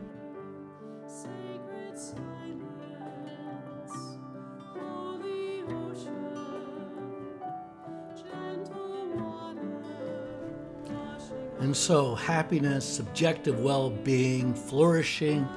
And 11.59 11.75
so, 11.75 12.15
happiness, 12.15 12.85
subjective 12.85 13.59
well 13.59 13.89
being, 13.89 14.53
flourishing, 14.53 15.47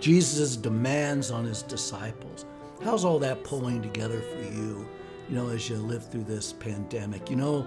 Jesus' 0.00 0.56
demands 0.56 1.30
on 1.30 1.44
his 1.44 1.62
disciples. 1.62 2.46
How's 2.82 3.04
all 3.04 3.18
that 3.18 3.42
pulling 3.42 3.82
together 3.82 4.20
for 4.20 4.40
you, 4.40 4.88
you 5.28 5.34
know, 5.34 5.48
as 5.48 5.68
you 5.68 5.76
live 5.76 6.08
through 6.08 6.24
this 6.24 6.52
pandemic? 6.52 7.28
You 7.28 7.36
know 7.36 7.66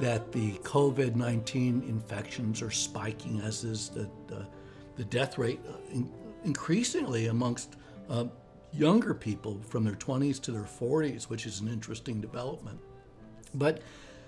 that 0.00 0.32
the 0.32 0.52
COVID 0.58 1.14
19 1.14 1.84
infections 1.88 2.60
are 2.60 2.70
spiking, 2.70 3.40
as 3.40 3.62
is 3.62 3.88
the, 3.88 4.10
the, 4.26 4.46
the 4.96 5.04
death 5.04 5.38
rate 5.38 5.60
uh, 5.68 6.02
increasingly 6.48 7.26
amongst 7.26 7.76
uh, 8.08 8.24
younger 8.72 9.12
people 9.12 9.60
from 9.68 9.84
their 9.84 9.94
20s 9.96 10.40
to 10.40 10.50
their 10.50 10.62
40s, 10.62 11.24
which 11.24 11.44
is 11.44 11.60
an 11.60 11.68
interesting 11.68 12.22
development. 12.22 12.80
But 13.52 13.82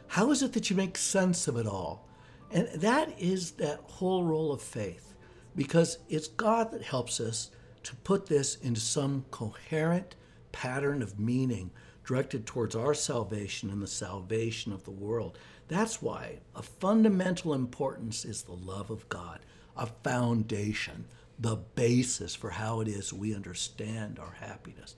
how 0.07 0.31
is 0.31 0.43
it 0.43 0.53
that 0.53 0.69
you 0.69 0.77
make 0.77 0.99
sense 0.99 1.49
of 1.49 1.57
it 1.57 1.67
all? 1.67 2.07
And 2.51 2.69
that 2.75 3.19
is 3.19 3.53
that 3.53 3.81
whole 3.85 4.25
role 4.25 4.53
of 4.53 4.61
faith, 4.61 5.15
because 5.57 5.99
it's 6.11 6.29
God 6.29 6.71
that 6.73 6.83
helps 6.83 7.21
us 7.21 7.51
to 7.85 7.97
put 7.97 8.27
this 8.27 8.57
into 8.57 8.81
some 8.81 9.25
coherent 9.31 10.17
pattern 10.53 11.01
of 11.01 11.19
meaning 11.19 11.71
directed 12.05 12.45
towards 12.45 12.77
our 12.77 12.93
salvation 12.93 13.71
and 13.71 13.81
the 13.81 13.87
salvation 13.87 14.75
of 14.75 14.85
the 14.85 14.91
world. 14.91 15.39
That's 15.69 16.03
why 16.03 16.41
a 16.55 16.63
fundamental 16.63 17.55
importance 17.55 18.27
is 18.27 18.43
the 18.43 18.53
love 18.53 18.91
of 18.91 19.09
God, 19.09 19.39
a 19.75 19.87
foundation, 19.87 21.07
the 21.41 21.57
basis 21.57 22.35
for 22.35 22.51
how 22.51 22.81
it 22.81 22.89
is 22.89 23.13
we 23.13 23.35
understand 23.35 24.19
our 24.19 24.37
happiness. 24.41 24.95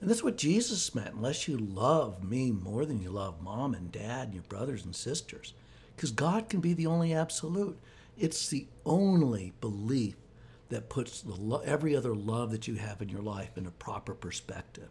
And 0.00 0.10
that's 0.10 0.22
what 0.22 0.36
Jesus 0.36 0.94
meant. 0.94 1.14
Unless 1.14 1.48
you 1.48 1.56
love 1.56 2.22
me 2.22 2.50
more 2.50 2.84
than 2.84 3.00
you 3.00 3.10
love 3.10 3.42
mom 3.42 3.72
and 3.72 3.90
dad 3.90 4.24
and 4.24 4.34
your 4.34 4.42
brothers 4.42 4.84
and 4.84 4.94
sisters, 4.94 5.54
because 5.96 6.10
God 6.10 6.48
can 6.48 6.60
be 6.60 6.74
the 6.74 6.86
only 6.86 7.14
absolute. 7.14 7.78
It's 8.18 8.48
the 8.48 8.66
only 8.84 9.52
belief 9.60 10.16
that 10.68 10.88
puts 10.88 11.20
the 11.20 11.34
lo- 11.34 11.62
every 11.64 11.94
other 11.94 12.14
love 12.14 12.50
that 12.50 12.66
you 12.66 12.74
have 12.74 13.00
in 13.00 13.08
your 13.08 13.22
life 13.22 13.56
in 13.56 13.66
a 13.66 13.70
proper 13.70 14.14
perspective. 14.14 14.88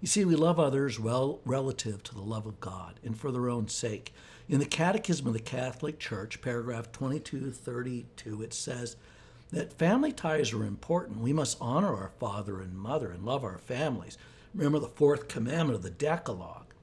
You 0.00 0.06
see, 0.06 0.24
we 0.24 0.36
love 0.36 0.60
others 0.60 1.00
well 1.00 1.40
relative 1.44 2.02
to 2.04 2.14
the 2.14 2.20
love 2.20 2.46
of 2.46 2.60
God 2.60 3.00
and 3.02 3.18
for 3.18 3.32
their 3.32 3.48
own 3.48 3.68
sake. 3.68 4.14
In 4.48 4.60
the 4.60 4.66
Catechism 4.66 5.26
of 5.26 5.32
the 5.32 5.40
Catholic 5.40 5.98
Church, 5.98 6.40
paragraph 6.40 6.92
2232, 6.92 8.42
it 8.42 8.54
says 8.54 8.96
that 9.52 9.72
family 9.72 10.12
ties 10.12 10.52
are 10.52 10.64
important. 10.64 11.20
We 11.20 11.32
must 11.32 11.58
honor 11.60 11.94
our 11.94 12.10
father 12.18 12.60
and 12.60 12.76
mother 12.76 13.10
and 13.10 13.24
love 13.24 13.44
our 13.44 13.58
families. 13.58 14.18
Remember 14.54 14.78
the 14.78 14.88
fourth 14.88 15.28
commandment 15.28 15.76
of 15.76 15.82
the 15.82 15.90
Decalogue. 15.90 16.74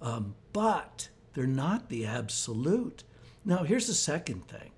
Um, 0.00 0.34
but 0.52 1.08
they're 1.34 1.46
not 1.46 1.88
the 1.88 2.04
absolute. 2.04 3.04
Now, 3.44 3.64
here's 3.64 3.86
the 3.86 3.94
second 3.94 4.46
thing 4.48 4.70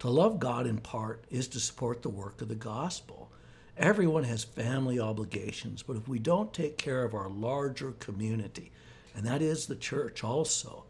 to 0.00 0.10
love 0.10 0.40
God 0.40 0.66
in 0.66 0.78
part 0.78 1.24
is 1.30 1.48
to 1.48 1.60
support 1.60 2.02
the 2.02 2.08
work 2.08 2.42
of 2.42 2.48
the 2.48 2.54
gospel. 2.54 3.30
Everyone 3.76 4.24
has 4.24 4.44
family 4.44 5.00
obligations, 5.00 5.82
but 5.82 5.96
if 5.96 6.08
we 6.08 6.18
don't 6.18 6.52
take 6.52 6.76
care 6.76 7.04
of 7.04 7.14
our 7.14 7.28
larger 7.28 7.92
community, 7.92 8.70
and 9.14 9.24
that 9.24 9.40
is 9.40 9.66
the 9.66 9.76
church 9.76 10.22
also, 10.22 10.84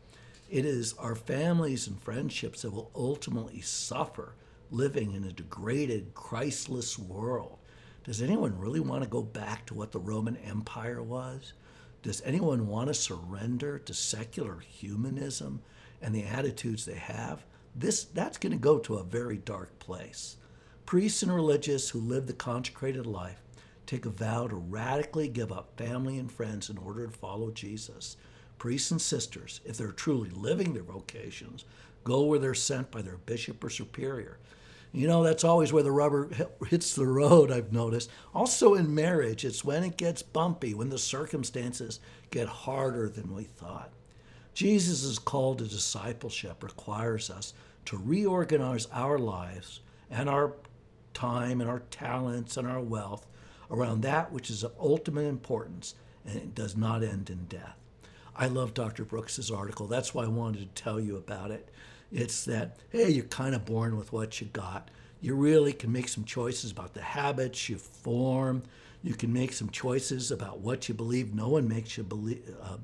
it 0.50 0.64
is 0.64 0.94
our 0.94 1.14
families 1.14 1.86
and 1.86 2.00
friendships 2.02 2.62
that 2.62 2.72
will 2.72 2.90
ultimately 2.94 3.60
suffer 3.60 4.34
living 4.72 5.12
in 5.12 5.24
a 5.24 5.32
degraded, 5.32 6.14
Christless 6.14 6.98
world. 6.98 7.58
Does 8.04 8.22
anyone 8.22 8.58
really 8.58 8.80
want 8.80 9.02
to 9.02 9.08
go 9.08 9.22
back 9.22 9.66
to 9.66 9.74
what 9.74 9.92
the 9.92 10.00
Roman 10.00 10.36
Empire 10.38 11.02
was? 11.02 11.52
Does 12.02 12.22
anyone 12.24 12.66
want 12.66 12.88
to 12.88 12.94
surrender 12.94 13.78
to 13.78 13.94
secular 13.94 14.58
humanism 14.58 15.62
and 16.00 16.14
the 16.14 16.24
attitudes 16.24 16.84
they 16.84 16.96
have? 16.96 17.44
This 17.76 18.04
that's 18.04 18.38
going 18.38 18.52
to 18.52 18.58
go 18.58 18.78
to 18.80 18.96
a 18.96 19.04
very 19.04 19.36
dark 19.36 19.78
place. 19.78 20.36
Priests 20.84 21.22
and 21.22 21.32
religious 21.32 21.90
who 21.90 22.00
live 22.00 22.26
the 22.26 22.32
consecrated 22.32 23.06
life 23.06 23.40
take 23.86 24.04
a 24.04 24.10
vow 24.10 24.48
to 24.48 24.56
radically 24.56 25.28
give 25.28 25.52
up 25.52 25.76
family 25.76 26.18
and 26.18 26.32
friends 26.32 26.70
in 26.70 26.78
order 26.78 27.06
to 27.06 27.12
follow 27.12 27.50
Jesus. 27.50 28.16
Priests 28.58 28.90
and 28.90 29.00
sisters, 29.00 29.60
if 29.64 29.76
they're 29.76 29.92
truly 29.92 30.30
living 30.30 30.72
their 30.72 30.82
vocations, 30.82 31.64
go 32.04 32.22
where 32.22 32.38
they're 32.38 32.54
sent 32.54 32.90
by 32.90 33.02
their 33.02 33.16
bishop 33.18 33.62
or 33.62 33.70
superior. 33.70 34.38
You 34.92 35.08
know, 35.08 35.22
that's 35.22 35.44
always 35.44 35.72
where 35.72 35.82
the 35.82 35.90
rubber 35.90 36.28
hits 36.68 36.94
the 36.94 37.06
road, 37.06 37.50
I've 37.50 37.72
noticed. 37.72 38.10
Also 38.34 38.74
in 38.74 38.94
marriage, 38.94 39.44
it's 39.44 39.64
when 39.64 39.84
it 39.84 39.96
gets 39.96 40.22
bumpy, 40.22 40.74
when 40.74 40.90
the 40.90 40.98
circumstances 40.98 41.98
get 42.30 42.46
harder 42.46 43.08
than 43.08 43.34
we 43.34 43.44
thought. 43.44 43.90
Jesus' 44.52 45.18
call 45.18 45.54
to 45.54 45.64
discipleship 45.64 46.62
requires 46.62 47.30
us 47.30 47.54
to 47.86 47.96
reorganize 47.96 48.86
our 48.92 49.18
lives 49.18 49.80
and 50.10 50.28
our 50.28 50.52
time 51.14 51.60
and 51.62 51.70
our 51.70 51.80
talents 51.90 52.58
and 52.58 52.68
our 52.68 52.80
wealth 52.80 53.26
around 53.70 54.02
that 54.02 54.30
which 54.30 54.50
is 54.50 54.62
of 54.62 54.72
ultimate 54.78 55.26
importance 55.26 55.94
and 56.26 56.36
it 56.36 56.54
does 56.54 56.76
not 56.76 57.02
end 57.02 57.30
in 57.30 57.46
death. 57.46 57.76
I 58.36 58.46
love 58.46 58.74
Dr. 58.74 59.04
Brooks's 59.04 59.50
article. 59.50 59.86
That's 59.86 60.14
why 60.14 60.24
I 60.24 60.28
wanted 60.28 60.60
to 60.60 60.82
tell 60.82 61.00
you 61.00 61.16
about 61.16 61.50
it. 61.50 61.68
It's 62.12 62.44
that, 62.44 62.78
hey, 62.90 63.08
you're 63.08 63.24
kind 63.24 63.54
of 63.54 63.64
born 63.64 63.96
with 63.96 64.12
what 64.12 64.40
you 64.40 64.46
got. 64.48 64.90
You 65.22 65.34
really 65.34 65.72
can 65.72 65.90
make 65.90 66.08
some 66.08 66.24
choices 66.24 66.70
about 66.70 66.92
the 66.92 67.00
habits 67.00 67.68
you 67.68 67.76
form. 67.76 68.64
You 69.02 69.14
can 69.14 69.32
make 69.32 69.52
some 69.52 69.70
choices 69.70 70.30
about 70.30 70.60
what 70.60 70.88
you 70.88 70.94
believe. 70.94 71.34
No 71.34 71.48
one 71.48 71.66
makes 71.66 71.96
you 71.96 72.04
believe, 72.04 72.54
uh, 72.62 72.76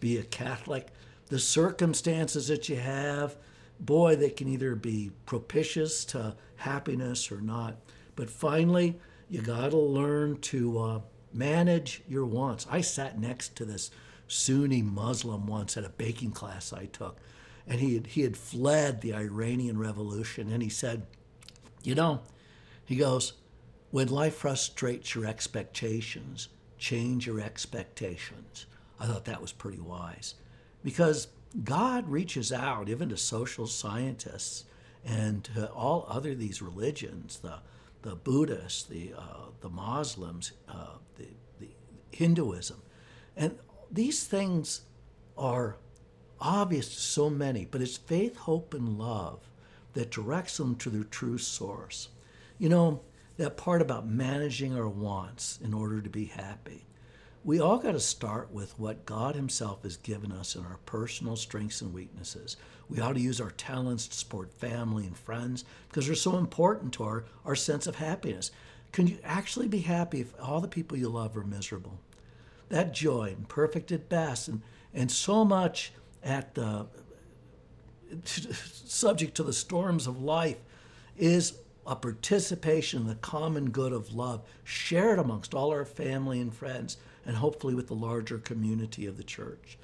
be 0.00 0.16
a 0.16 0.22
Catholic. 0.22 0.88
The 1.26 1.38
circumstances 1.38 2.48
that 2.48 2.68
you 2.68 2.76
have, 2.76 3.36
boy, 3.78 4.16
they 4.16 4.30
can 4.30 4.48
either 4.48 4.74
be 4.74 5.10
propitious 5.26 6.04
to 6.06 6.34
happiness 6.56 7.30
or 7.30 7.40
not. 7.40 7.76
But 8.16 8.30
finally, 8.30 8.98
you 9.28 9.42
got 9.42 9.70
to 9.70 9.78
learn 9.78 10.40
to 10.42 10.78
uh, 10.78 11.00
manage 11.32 12.02
your 12.08 12.24
wants. 12.24 12.66
I 12.70 12.80
sat 12.80 13.18
next 13.18 13.54
to 13.56 13.64
this 13.64 13.90
Sunni 14.28 14.82
Muslim 14.82 15.46
once 15.46 15.76
at 15.76 15.84
a 15.84 15.90
baking 15.90 16.32
class 16.32 16.72
I 16.72 16.86
took 16.86 17.18
and 17.66 17.80
he 17.80 17.94
had, 17.94 18.06
he 18.08 18.22
had 18.22 18.36
fled 18.36 19.00
the 19.00 19.14
Iranian 19.14 19.78
Revolution. 19.78 20.50
And 20.50 20.62
he 20.62 20.68
said, 20.68 21.06
You 21.82 21.94
know, 21.94 22.20
he 22.84 22.96
goes, 22.96 23.34
when 23.90 24.08
life 24.08 24.36
frustrates 24.36 25.14
your 25.14 25.26
expectations, 25.26 26.48
change 26.78 27.26
your 27.26 27.40
expectations. 27.40 28.66
I 28.98 29.06
thought 29.06 29.26
that 29.26 29.40
was 29.40 29.52
pretty 29.52 29.80
wise 29.80 30.34
because 30.82 31.28
God 31.62 32.08
reaches 32.08 32.52
out 32.52 32.88
even 32.88 33.10
to 33.10 33.16
social 33.16 33.66
scientists 33.66 34.64
and 35.04 35.44
to 35.44 35.70
all 35.70 36.06
other 36.08 36.34
these 36.34 36.62
religions, 36.62 37.38
the, 37.40 37.58
the 38.02 38.14
Buddhists, 38.14 38.84
the, 38.84 39.12
uh, 39.16 39.50
the 39.60 39.68
Muslims, 39.68 40.52
uh, 40.68 40.96
the, 41.18 41.26
the 41.60 41.68
Hinduism. 42.10 42.80
And 43.36 43.58
these 43.90 44.24
things 44.24 44.82
are 45.36 45.76
obvious 46.42 46.88
to 46.88 47.00
so 47.00 47.30
many, 47.30 47.64
but 47.64 47.80
it's 47.80 47.96
faith, 47.96 48.36
hope, 48.36 48.74
and 48.74 48.98
love 48.98 49.40
that 49.94 50.10
directs 50.10 50.56
them 50.56 50.74
to 50.76 50.90
their 50.90 51.04
true 51.04 51.38
source. 51.38 52.08
You 52.58 52.68
know, 52.68 53.00
that 53.36 53.56
part 53.56 53.80
about 53.80 54.06
managing 54.06 54.76
our 54.76 54.88
wants 54.88 55.58
in 55.62 55.72
order 55.72 56.00
to 56.00 56.10
be 56.10 56.26
happy. 56.26 56.84
We 57.44 57.58
all 57.58 57.78
got 57.78 57.92
to 57.92 58.00
start 58.00 58.52
with 58.52 58.78
what 58.78 59.04
God 59.04 59.34
Himself 59.34 59.82
has 59.82 59.96
given 59.96 60.30
us 60.30 60.54
in 60.54 60.64
our 60.64 60.78
personal 60.86 61.34
strengths 61.34 61.80
and 61.80 61.92
weaknesses. 61.92 62.56
We 62.88 63.00
ought 63.00 63.14
to 63.14 63.20
use 63.20 63.40
our 63.40 63.50
talents 63.50 64.06
to 64.06 64.16
support 64.16 64.52
family 64.52 65.06
and 65.06 65.16
friends 65.16 65.64
because 65.88 66.06
they're 66.06 66.14
so 66.14 66.36
important 66.36 66.92
to 66.94 67.04
our, 67.04 67.24
our 67.44 67.56
sense 67.56 67.86
of 67.86 67.96
happiness. 67.96 68.52
Can 68.92 69.06
you 69.06 69.18
actually 69.24 69.66
be 69.66 69.80
happy 69.80 70.20
if 70.20 70.34
all 70.40 70.60
the 70.60 70.68
people 70.68 70.96
you 70.96 71.08
love 71.08 71.36
are 71.36 71.42
miserable? 71.42 71.98
That 72.68 72.94
joy, 72.94 73.34
imperfect 73.36 73.90
at 73.90 74.08
best, 74.08 74.46
and, 74.46 74.62
and 74.94 75.10
so 75.10 75.44
much 75.44 75.92
at 76.22 76.54
the 76.54 76.86
subject 78.24 79.34
to 79.36 79.42
the 79.42 79.52
storms 79.52 80.06
of 80.06 80.22
life 80.22 80.58
is 81.16 81.54
a 81.86 81.96
participation 81.96 83.02
in 83.02 83.06
the 83.08 83.14
common 83.16 83.70
good 83.70 83.92
of 83.92 84.14
love 84.14 84.42
shared 84.64 85.18
amongst 85.18 85.54
all 85.54 85.70
our 85.70 85.84
family 85.84 86.40
and 86.40 86.54
friends 86.54 86.96
and 87.26 87.36
hopefully 87.36 87.74
with 87.74 87.88
the 87.88 87.94
larger 87.94 88.38
community 88.38 89.06
of 89.06 89.16
the 89.16 89.24
church. 89.24 89.78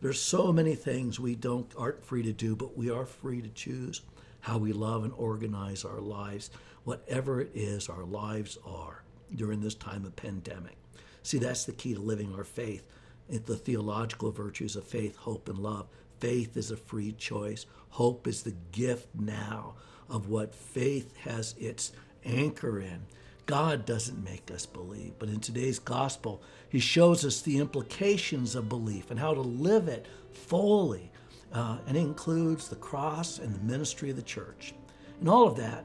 There's 0.00 0.20
so 0.20 0.52
many 0.52 0.74
things 0.74 1.20
we 1.20 1.34
don't 1.34 1.70
aren't 1.76 2.04
free 2.04 2.22
to 2.22 2.32
do 2.32 2.56
but 2.56 2.76
we 2.76 2.90
are 2.90 3.06
free 3.06 3.40
to 3.40 3.48
choose 3.48 4.02
how 4.40 4.58
we 4.58 4.72
love 4.72 5.04
and 5.04 5.12
organize 5.16 5.84
our 5.84 6.00
lives 6.00 6.50
whatever 6.84 7.40
it 7.40 7.50
is 7.54 7.88
our 7.88 8.04
lives 8.04 8.58
are 8.66 9.02
during 9.34 9.60
this 9.60 9.74
time 9.74 10.04
of 10.04 10.14
pandemic. 10.16 10.76
See 11.22 11.38
that's 11.38 11.64
the 11.64 11.72
key 11.72 11.94
to 11.94 12.00
living 12.00 12.34
our 12.34 12.44
faith 12.44 12.86
the 13.28 13.56
theological 13.56 14.30
virtues 14.30 14.76
of 14.76 14.84
faith, 14.84 15.16
hope, 15.16 15.48
and 15.48 15.58
love. 15.58 15.86
Faith 16.20 16.56
is 16.56 16.70
a 16.70 16.76
free 16.76 17.12
choice. 17.12 17.66
Hope 17.90 18.26
is 18.26 18.42
the 18.42 18.54
gift 18.72 19.08
now 19.14 19.74
of 20.08 20.28
what 20.28 20.54
faith 20.54 21.16
has 21.18 21.54
its 21.58 21.92
anchor 22.24 22.80
in. 22.80 23.02
God 23.46 23.84
doesn't 23.84 24.24
make 24.24 24.50
us 24.50 24.64
believe, 24.64 25.12
but 25.18 25.28
in 25.28 25.40
today's 25.40 25.78
gospel, 25.78 26.42
He 26.68 26.78
shows 26.78 27.24
us 27.24 27.42
the 27.42 27.58
implications 27.58 28.54
of 28.54 28.68
belief 28.68 29.10
and 29.10 29.20
how 29.20 29.34
to 29.34 29.40
live 29.40 29.88
it 29.88 30.06
fully 30.32 31.10
uh, 31.54 31.78
and 31.86 31.96
it 31.96 32.00
includes 32.00 32.68
the 32.68 32.76
cross 32.76 33.38
and 33.38 33.54
the 33.54 33.60
ministry 33.60 34.10
of 34.10 34.16
the 34.16 34.22
church. 34.22 34.74
And 35.20 35.28
all 35.28 35.46
of 35.46 35.56
that, 35.56 35.84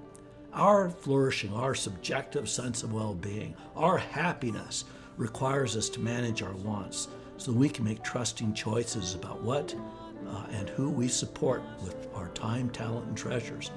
our 0.51 0.89
flourishing, 0.89 1.53
our 1.53 1.75
subjective 1.75 2.49
sense 2.49 2.81
of 2.81 2.91
well 2.91 3.13
being, 3.13 3.55
our 3.75 3.97
happiness 3.97 4.85
requires 5.15 5.77
us 5.77 5.87
to 5.89 5.99
manage 5.99 6.41
our 6.41 6.53
wants 6.53 7.07
so 7.39 7.51
we 7.53 7.69
can 7.69 7.85
make 7.85 8.03
trusting 8.03 8.53
choices 8.53 9.15
about 9.15 9.41
what 9.41 9.73
uh, 10.27 10.43
and 10.51 10.69
who 10.69 10.89
we 10.89 11.07
support 11.07 11.63
with 11.81 12.07
our 12.13 12.27
time, 12.29 12.69
talent, 12.69 13.07
and 13.07 13.17
treasures, 13.17 13.71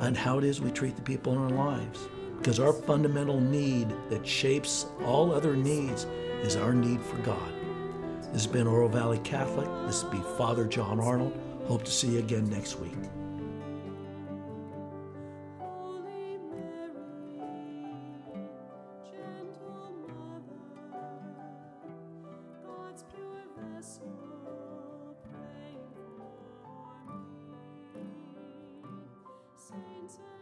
and 0.00 0.16
how 0.16 0.38
it 0.38 0.44
is 0.44 0.60
we 0.60 0.70
treat 0.70 0.96
the 0.96 1.02
people 1.02 1.32
in 1.32 1.38
our 1.38 1.66
lives. 1.66 2.08
Because 2.38 2.58
our 2.58 2.72
fundamental 2.72 3.40
need 3.40 3.88
that 4.08 4.26
shapes 4.26 4.86
all 5.04 5.32
other 5.32 5.56
needs 5.56 6.06
is 6.42 6.56
our 6.56 6.72
need 6.72 7.02
for 7.02 7.16
God. 7.18 7.52
This 8.32 8.44
has 8.44 8.46
been 8.46 8.66
Oro 8.66 8.88
Valley 8.88 9.18
Catholic. 9.18 9.68
This 9.86 10.02
will 10.02 10.10
be 10.12 10.22
Father 10.38 10.64
John 10.64 10.98
Arnold. 10.98 11.38
Hope 11.66 11.84
to 11.84 11.90
see 11.90 12.12
you 12.12 12.18
again 12.20 12.48
next 12.48 12.78
week. 12.80 12.94
Saints 30.02 30.41